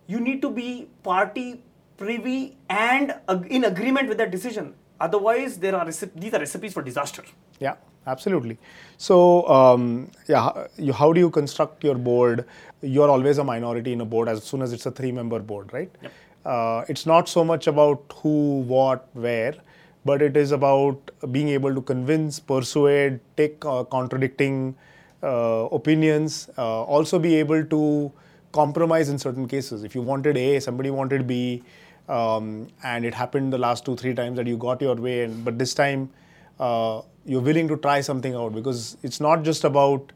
You 0.07 0.21
need 0.21 0.43
to 0.43 0.51
be 0.51 0.89
party 1.03 1.63
privy 1.97 2.57
and 2.69 3.15
in 3.49 3.65
agreement 3.65 4.09
with 4.09 4.19
that 4.19 4.31
decision. 4.31 4.75
Otherwise, 5.01 5.59
there 5.59 5.75
are 5.75 5.85
recip- 5.85 6.15
these 6.15 6.33
are 6.35 6.39
recipes 6.39 6.73
for 6.73 6.83
disaster. 6.83 7.23
Yeah, 7.59 7.75
absolutely. 8.07 8.59
So, 8.99 9.47
um, 9.49 10.11
yeah, 10.29 10.67
you, 10.77 10.93
how 10.93 11.13
do 11.13 11.21
you 11.21 11.31
construct 11.31 11.83
your 11.83 11.97
board? 11.97 12.45
You're 12.83 13.11
always 13.11 13.39
a 13.39 13.45
minority 13.45 13.93
in 13.93 14.01
a 14.01 14.05
board 14.05 14.29
as 14.29 14.45
soon 14.45 14.63
as 14.63 14.73
it's 14.73 14.87
a 14.87 14.91
three-member 14.91 15.41
board, 15.41 15.73
right? 15.73 15.91
Uh, 16.45 16.85
it's 16.89 17.07
not 17.07 17.29
so 17.29 17.45
much 17.45 17.67
about 17.67 18.03
who, 18.17 18.61
what, 18.61 19.09
where, 19.15 19.55
but 20.05 20.21
it 20.23 20.37
is 20.37 20.51
about 20.53 21.11
being 21.31 21.49
able 21.49 21.75
to 21.75 21.81
convince, 21.81 22.41
persuade, 22.41 23.21
take 23.37 23.65
uh, 23.65 23.85
contradicting 23.85 24.75
uh, 25.23 25.69
opinions, 25.71 26.51
uh, 26.59 26.83
also 26.83 27.19
be 27.19 27.37
able 27.37 27.65
to 27.65 28.11
compromise 28.51 29.09
in 29.09 29.19
certain 29.19 29.47
cases. 29.47 29.85
If 29.85 29.95
you 29.95 30.03
wanted 30.03 30.37
A, 30.37 30.61
somebody 30.61 30.91
wanted 30.91 31.27
B, 31.27 31.63
um, 32.09 32.69
and 32.83 33.05
it 33.05 33.15
happened 33.15 33.53
the 33.53 33.59
last 33.59 33.85
two, 33.85 33.97
three 33.97 34.15
times 34.15 34.37
that 34.37 34.47
you 34.47 34.57
got 34.57 34.81
your 34.83 34.97
way, 34.97 35.23
and 35.23 35.45
but 35.45 35.59
this 35.59 35.75
time 35.75 36.11
uh, 36.59 37.03
you're 37.25 37.41
willing 37.41 37.69
to 37.69 37.77
try 37.77 38.01
something 38.01 38.35
out 38.35 38.53
because 38.53 38.97
it's 39.03 39.21
not 39.21 39.45
just 39.45 39.65
about 39.65 40.13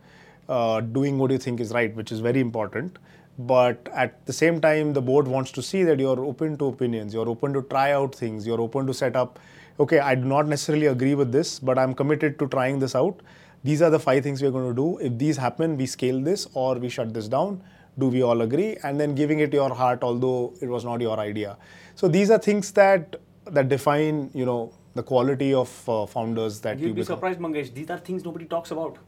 uh, 0.49 0.81
doing 0.81 1.19
what 1.19 1.31
you 1.31 1.39
think 1.39 1.61
is 1.61 1.73
right, 1.73 1.95
which 1.95 2.11
is 2.11 2.21
very 2.21 2.41
important. 2.41 2.99
But 3.39 3.89
at 3.95 4.25
the 4.27 4.33
same 4.33 4.61
time, 4.61 4.93
the 4.95 5.03
board 5.03 5.29
wants 5.29 5.53
to 5.53 5.63
see 5.63 5.83
that 5.85 5.99
you're 5.99 6.25
open 6.25 6.57
to 6.59 6.67
opinions, 6.67 7.13
you're 7.13 7.29
open 7.29 7.53
to 7.53 7.63
try 7.63 7.93
out 7.93 8.15
things, 8.15 8.47
you're 8.47 8.61
open 8.61 8.87
to 8.87 8.95
set 8.95 9.15
up. 9.15 9.39
Okay, 9.79 9.99
I 9.99 10.15
do 10.15 10.25
not 10.25 10.47
necessarily 10.49 10.87
agree 10.87 11.15
with 11.15 11.33
this, 11.33 11.59
but 11.59 11.79
I'm 11.79 11.95
committed 11.95 12.39
to 12.39 12.49
trying 12.49 12.79
this 12.79 12.95
out. 12.95 13.21
These 13.63 13.83
are 13.83 13.91
the 13.91 13.99
five 13.99 14.23
things 14.23 14.43
we're 14.43 14.51
going 14.51 14.69
to 14.69 14.75
do. 14.75 14.99
If 14.99 15.19
these 15.19 15.37
happen, 15.37 15.77
we 15.77 15.87
scale 15.87 16.21
this 16.21 16.49
or 16.55 16.77
we 16.77 16.89
shut 16.89 17.13
this 17.13 17.29
down. 17.29 17.63
Do 17.99 18.09
we 18.09 18.23
all 18.23 18.41
agree? 18.43 18.77
And 18.83 18.99
then 18.99 19.15
giving 19.15 19.41
it 19.41 19.53
your 19.53 19.75
heart, 19.75 20.03
although 20.03 20.55
it 20.63 20.69
was 20.69 20.85
not 20.85 21.01
your 21.01 21.19
idea. 21.19 21.57
So 21.95 22.09
these 22.09 22.31
are 22.31 22.39
things 22.39 22.73
that 22.73 23.17
that 23.47 23.69
define, 23.69 24.31
you 24.35 24.45
know, 24.45 24.73
the 24.95 25.03
quality 25.03 25.55
of 25.55 25.89
uh, 25.89 26.07
founders 26.07 26.61
that 26.61 26.79
you 26.79 26.89
You'd 26.89 26.95
be 26.97 27.03
become. 27.03 27.17
surprised, 27.17 27.39
Mangesh. 27.39 27.73
These 27.73 27.91
are 27.91 27.99
things 27.99 28.25
nobody 28.25 28.47
talks 28.47 28.71
about. 28.71 28.99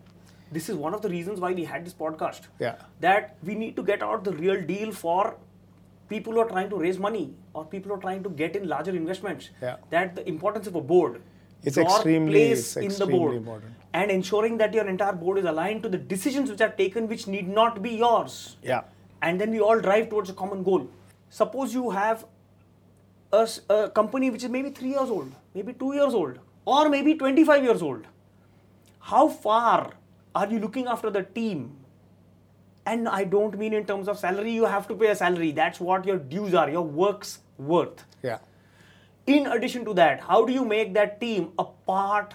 This 0.51 0.69
is 0.69 0.77
one 0.77 0.95
of 0.95 1.03
the 1.03 1.09
reasons 1.09 1.41
why 1.41 1.53
we 1.53 1.65
had 1.65 1.85
this 1.85 1.93
podcast. 1.95 2.43
Yeah. 2.59 2.77
That 3.01 3.37
we 3.43 3.55
need 3.55 3.77
to 3.77 3.83
get 3.83 4.03
out 4.03 4.25
the 4.25 4.33
real 4.33 4.61
deal 4.63 4.93
for 4.93 5.37
people 6.09 6.33
who 6.33 6.41
are 6.41 6.49
trying 6.49 6.71
to 6.71 6.77
raise 6.77 6.99
money 6.99 7.35
or 7.53 7.65
people 7.65 7.91
who 7.91 7.97
are 7.97 8.01
trying 8.01 8.23
to 8.23 8.31
get 8.31 8.57
in 8.57 8.69
larger 8.69 8.93
investments. 8.93 9.51
Yeah. 9.61 9.77
That 9.91 10.15
the 10.17 10.27
importance 10.29 10.67
of 10.67 10.75
a 10.75 10.81
board. 10.81 11.21
It's 11.63 11.77
your 11.77 11.87
extremely- 11.87 12.33
place 12.33 12.59
it's 12.59 12.77
in 12.77 12.83
the 12.83 12.87
extremely 12.89 13.19
board. 13.19 13.35
important. 13.37 13.73
And 13.93 14.11
ensuring 14.11 14.59
that 14.59 14.73
your 14.73 14.87
entire 14.87 15.13
board 15.13 15.39
is 15.39 15.45
aligned 15.45 15.83
to 15.83 15.89
the 15.89 15.99
decisions 15.99 16.51
which 16.51 16.61
are 16.61 16.71
taken 16.71 17.09
which 17.09 17.27
need 17.27 17.49
not 17.49 17.83
be 17.83 17.91
yours. 17.91 18.57
Yeah. 18.63 18.83
And 19.23 19.41
then 19.41 19.51
we 19.51 19.61
all 19.61 19.81
drive 19.81 20.09
towards 20.09 20.31
a 20.31 20.35
common 20.35 20.63
goal. 20.63 20.89
Suppose 21.31 21.75
you 21.75 21.91
have 21.91 22.25
a 23.33 23.91
company 23.95 24.31
which 24.31 24.45
is 24.45 24.51
maybe 24.51 24.71
three 24.71 24.91
years 24.91 25.11
old, 25.11 25.33
maybe 25.55 25.73
two 25.73 25.95
years 25.95 26.15
old, 26.15 26.39
or 26.65 26.89
maybe 26.89 27.15
25 27.15 27.65
years 27.65 27.83
old. 27.83 28.07
How 29.01 29.29
far 29.29 29.93
are 30.35 30.47
you 30.51 30.59
looking 30.59 30.87
after 30.87 31.11
the 31.11 31.23
team? 31.23 31.77
And 32.87 33.09
I 33.09 33.25
don't 33.25 33.59
mean 33.59 33.73
in 33.75 33.85
terms 33.85 34.09
of 34.09 34.19
salary, 34.19 34.53
you 34.53 34.65
have 34.65 34.89
to 34.89 34.95
pay 34.95 35.09
a 35.09 35.17
salary. 35.17 35.53
That's 35.53 35.81
what 35.81 36.07
your 36.07 36.17
dues 36.17 36.55
are, 36.55 36.71
your 36.71 36.83
work's 36.83 37.41
worth. 37.59 38.05
Yeah. 38.23 38.39
In 39.27 39.47
addition 39.47 39.85
to 39.85 39.95
that, 39.95 40.21
how 40.21 40.45
do 40.47 40.53
you 40.53 40.65
make 40.65 40.95
that 40.95 41.21
team 41.21 41.53
a 41.59 41.65
part 41.65 42.35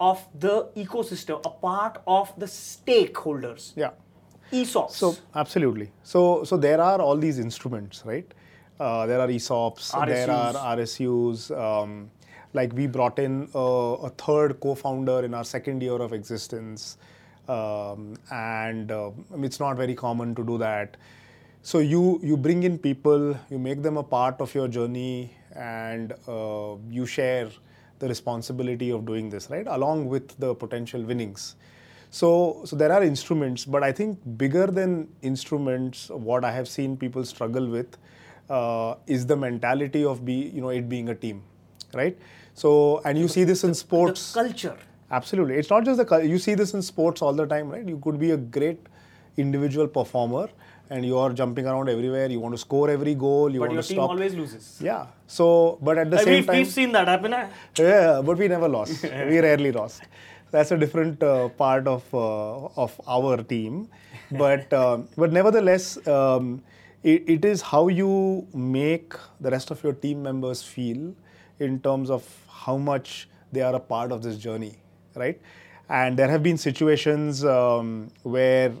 of 0.00 0.26
the 0.38 0.68
ecosystem, 0.76 1.40
a 1.46 1.50
part 1.50 2.02
of 2.06 2.32
the 2.38 2.46
stakeholders? 2.46 3.72
Yeah. 3.76 3.90
ESOPs. 4.52 4.90
So 4.92 5.16
absolutely. 5.34 5.90
So 6.02 6.44
so 6.44 6.56
there 6.56 6.80
are 6.80 7.00
all 7.00 7.16
these 7.16 7.38
instruments, 7.38 8.02
right? 8.04 8.32
Uh, 8.80 9.06
there 9.06 9.20
are 9.20 9.28
ESOPs, 9.28 10.06
there 10.06 10.30
are 10.30 10.54
RSUs. 10.76 11.50
Um, 11.58 12.10
like 12.54 12.72
we 12.72 12.86
brought 12.86 13.18
in 13.18 13.48
a, 13.54 13.58
a 13.58 14.10
third 14.10 14.60
co-founder 14.60 15.24
in 15.24 15.34
our 15.34 15.44
second 15.44 15.82
year 15.82 16.00
of 16.00 16.12
existence, 16.12 16.96
um, 17.48 18.16
and 18.30 18.90
uh, 18.90 19.10
it's 19.38 19.60
not 19.60 19.76
very 19.76 19.94
common 19.94 20.34
to 20.34 20.44
do 20.44 20.58
that. 20.58 20.96
So 21.62 21.78
you 21.78 22.20
you 22.22 22.36
bring 22.36 22.62
in 22.62 22.78
people, 22.78 23.36
you 23.50 23.58
make 23.58 23.82
them 23.82 23.96
a 23.96 24.02
part 24.02 24.40
of 24.40 24.54
your 24.54 24.68
journey, 24.68 25.32
and 25.54 26.12
uh, 26.26 26.76
you 26.90 27.06
share 27.06 27.50
the 27.98 28.08
responsibility 28.08 28.90
of 28.90 29.04
doing 29.04 29.28
this, 29.28 29.50
right? 29.50 29.66
Along 29.66 30.06
with 30.06 30.38
the 30.38 30.54
potential 30.54 31.02
winnings. 31.02 31.56
So, 32.10 32.62
so 32.64 32.76
there 32.76 32.92
are 32.92 33.02
instruments, 33.02 33.64
but 33.64 33.82
I 33.82 33.92
think 33.92 34.18
bigger 34.38 34.66
than 34.66 35.08
instruments, 35.22 36.08
what 36.08 36.44
I 36.44 36.52
have 36.52 36.68
seen 36.68 36.96
people 36.96 37.24
struggle 37.24 37.66
with 37.66 37.98
uh, 38.48 38.94
is 39.06 39.26
the 39.26 39.36
mentality 39.36 40.04
of 40.04 40.24
be, 40.24 40.32
you 40.32 40.60
know, 40.60 40.70
it 40.70 40.88
being 40.88 41.10
a 41.10 41.14
team, 41.14 41.42
right? 41.92 42.16
So, 42.54 43.02
and 43.04 43.18
you 43.18 43.28
see 43.28 43.44
this 43.44 43.64
in 43.64 43.74
sports 43.74 44.32
the 44.32 44.42
culture. 44.42 44.78
Absolutely, 45.10 45.54
it's 45.56 45.70
not 45.70 45.84
just 45.84 45.98
the 46.06 46.16
you 46.18 46.38
see 46.38 46.54
this 46.54 46.74
in 46.74 46.82
sports 46.82 47.22
all 47.22 47.32
the 47.32 47.46
time, 47.46 47.70
right? 47.70 47.86
You 47.88 47.98
could 47.98 48.18
be 48.18 48.32
a 48.32 48.36
great 48.36 48.78
individual 49.38 49.86
performer, 49.88 50.48
and 50.90 51.04
you 51.06 51.16
are 51.16 51.32
jumping 51.32 51.66
around 51.66 51.88
everywhere. 51.88 52.26
You 52.30 52.40
want 52.40 52.54
to 52.54 52.58
score 52.58 52.90
every 52.90 53.14
goal. 53.14 53.50
You 53.50 53.60
But 53.60 53.68
want 53.70 53.72
your 53.74 53.82
to 53.82 53.88
team 53.88 53.96
stop. 53.96 54.10
always 54.10 54.34
loses. 54.34 54.78
Yeah. 54.82 55.06
So, 55.26 55.78
but 55.80 55.96
at 55.98 56.10
the 56.10 56.18
Uh, 56.18 56.24
same 56.24 56.34
we've, 56.34 56.46
time, 56.46 56.56
we've 56.56 56.66
seen 56.78 56.92
that 56.92 57.08
happen. 57.08 57.32
eh? 57.32 57.46
yeah, 57.78 58.20
but 58.24 58.36
we 58.36 58.48
never 58.48 58.68
lost. 58.68 59.02
we 59.30 59.38
rarely 59.38 59.72
lost. 59.72 60.02
That's 60.50 60.72
a 60.72 60.76
different 60.76 61.22
uh, 61.22 61.48
part 61.62 61.86
of 61.86 62.04
uh, 62.14 62.82
of 62.84 63.00
our 63.06 63.38
team, 63.54 63.88
but 64.30 64.72
um, 64.82 65.08
but 65.16 65.32
nevertheless, 65.32 65.86
um, 66.06 66.62
it, 67.02 67.24
it 67.36 67.44
is 67.46 67.62
how 67.62 67.88
you 67.88 68.12
make 68.54 69.14
the 69.40 69.50
rest 69.50 69.70
of 69.70 69.82
your 69.82 69.94
team 69.94 70.22
members 70.22 70.62
feel 70.62 71.14
in 71.60 71.80
terms 71.80 72.10
of 72.10 72.28
how 72.50 72.76
much 72.76 73.28
they 73.52 73.62
are 73.62 73.74
a 73.74 73.80
part 73.80 74.10
of 74.12 74.22
this 74.22 74.36
journey, 74.36 74.74
right? 75.14 75.40
And 75.88 76.16
there 76.18 76.28
have 76.28 76.42
been 76.42 76.58
situations 76.58 77.44
um, 77.44 78.10
where 78.22 78.72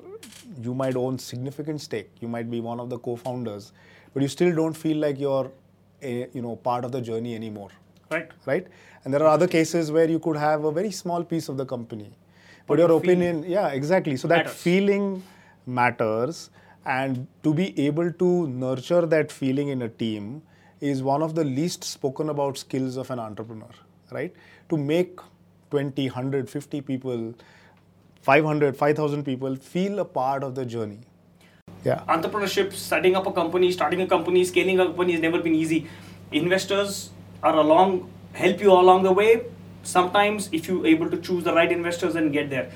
you 0.62 0.74
might 0.74 0.96
own 0.96 1.18
significant 1.18 1.80
stake. 1.80 2.10
You 2.20 2.28
might 2.28 2.50
be 2.50 2.60
one 2.60 2.80
of 2.80 2.90
the 2.90 2.98
co-founders, 2.98 3.72
but 4.12 4.22
you 4.22 4.28
still 4.28 4.54
don't 4.54 4.74
feel 4.76 4.96
like 4.98 5.18
you're, 5.18 5.50
a, 6.02 6.28
you 6.32 6.42
know, 6.42 6.56
part 6.56 6.84
of 6.84 6.92
the 6.92 7.00
journey 7.00 7.34
anymore 7.34 7.70
Right. 8.10 8.30
right? 8.46 8.66
And 9.04 9.12
there 9.12 9.22
are 9.22 9.28
other 9.28 9.46
cases 9.46 9.90
where 9.92 10.08
you 10.08 10.18
could 10.18 10.36
have 10.36 10.64
a 10.64 10.72
very 10.72 10.90
small 10.90 11.22
piece 11.24 11.48
of 11.48 11.56
the 11.56 11.66
company, 11.66 12.10
but, 12.66 12.76
But 12.76 12.78
your 12.78 12.92
opinion, 12.98 13.44
yeah, 13.46 13.68
exactly. 13.68 14.16
So 14.16 14.28
that 14.28 14.48
feeling 14.50 15.22
matters, 15.66 16.50
and 16.84 17.26
to 17.42 17.52
be 17.52 17.78
able 17.86 18.12
to 18.12 18.48
nurture 18.48 19.04
that 19.06 19.30
feeling 19.30 19.68
in 19.68 19.82
a 19.82 19.88
team 19.88 20.42
is 20.80 21.02
one 21.02 21.22
of 21.22 21.34
the 21.34 21.44
least 21.44 21.84
spoken 21.84 22.28
about 22.30 22.56
skills 22.56 22.96
of 22.96 23.10
an 23.10 23.18
entrepreneur, 23.18 23.68
right? 24.10 24.34
To 24.70 24.76
make 24.76 25.18
20, 25.70 26.06
100, 26.06 26.50
50 26.50 26.80
people, 26.80 27.34
500, 28.22 28.76
5,000 28.76 29.24
people 29.24 29.56
feel 29.56 29.98
a 29.98 30.04
part 30.04 30.42
of 30.42 30.54
the 30.54 30.64
journey. 30.64 31.00
Yeah. 31.84 32.02
Entrepreneurship, 32.08 32.72
setting 32.72 33.14
up 33.14 33.26
a 33.26 33.32
company, 33.32 33.70
starting 33.72 34.00
a 34.02 34.06
company, 34.06 34.44
scaling 34.44 34.80
a 34.80 34.86
company 34.86 35.12
has 35.12 35.20
never 35.20 35.40
been 35.40 35.54
easy. 35.54 35.86
Investors 36.32 37.10
are 37.42 37.56
along, 37.56 38.10
help 38.32 38.60
you 38.60 38.72
along 38.72 39.02
the 39.04 39.12
way. 39.12 39.42
Sometimes, 39.82 40.48
if 40.52 40.68
you're 40.68 40.86
able 40.86 41.08
to 41.10 41.16
choose 41.18 41.44
the 41.44 41.54
right 41.54 41.70
investors 41.70 42.14
and 42.16 42.32
get 42.32 42.50
there. 42.50 42.70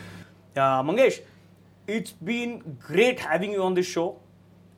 Uh, 0.57 0.83
Mangesh, 0.83 1.20
it's 1.87 2.12
been 2.12 2.78
great 2.81 3.18
having 3.18 3.52
you 3.52 3.62
on 3.62 3.74
this 3.74 3.87
show. 3.87 4.20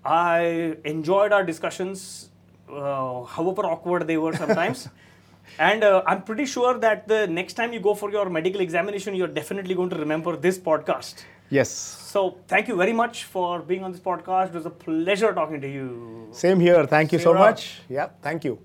I 0.04 0.76
enjoyed 0.84 1.32
our 1.32 1.44
discussions, 1.44 2.30
uh, 2.68 3.24
however 3.24 3.66
awkward 3.66 4.06
they 4.06 4.16
were 4.16 4.34
sometimes. 4.34 4.88
and 5.58 5.84
uh, 5.84 6.02
I'm 6.06 6.22
pretty 6.22 6.46
sure 6.46 6.78
that 6.78 7.08
the 7.08 7.26
next 7.26 7.54
time 7.54 7.72
you 7.72 7.80
go 7.80 7.94
for 7.94 8.10
your 8.10 8.28
medical 8.28 8.60
examination, 8.60 9.14
you're 9.14 9.28
definitely 9.28 9.74
going 9.74 9.90
to 9.90 9.96
remember 9.96 10.36
this 10.36 10.58
podcast. 10.58 11.24
Yes. 11.50 11.70
So 11.70 12.38
thank 12.48 12.68
you 12.68 12.76
very 12.76 12.92
much 12.92 13.24
for 13.24 13.60
being 13.60 13.84
on 13.84 13.92
this 13.92 14.00
podcast. 14.00 14.48
It 14.48 14.54
was 14.54 14.66
a 14.66 14.70
pleasure 14.70 15.32
talking 15.32 15.60
to 15.60 15.68
you. 15.68 16.28
Same 16.32 16.60
here. 16.60 16.86
Thank 16.86 17.12
you 17.12 17.18
See 17.18 17.24
so 17.24 17.32
you 17.32 17.38
much. 17.38 17.80
Yeah. 17.88 18.08
Thank 18.22 18.44
you. 18.44 18.58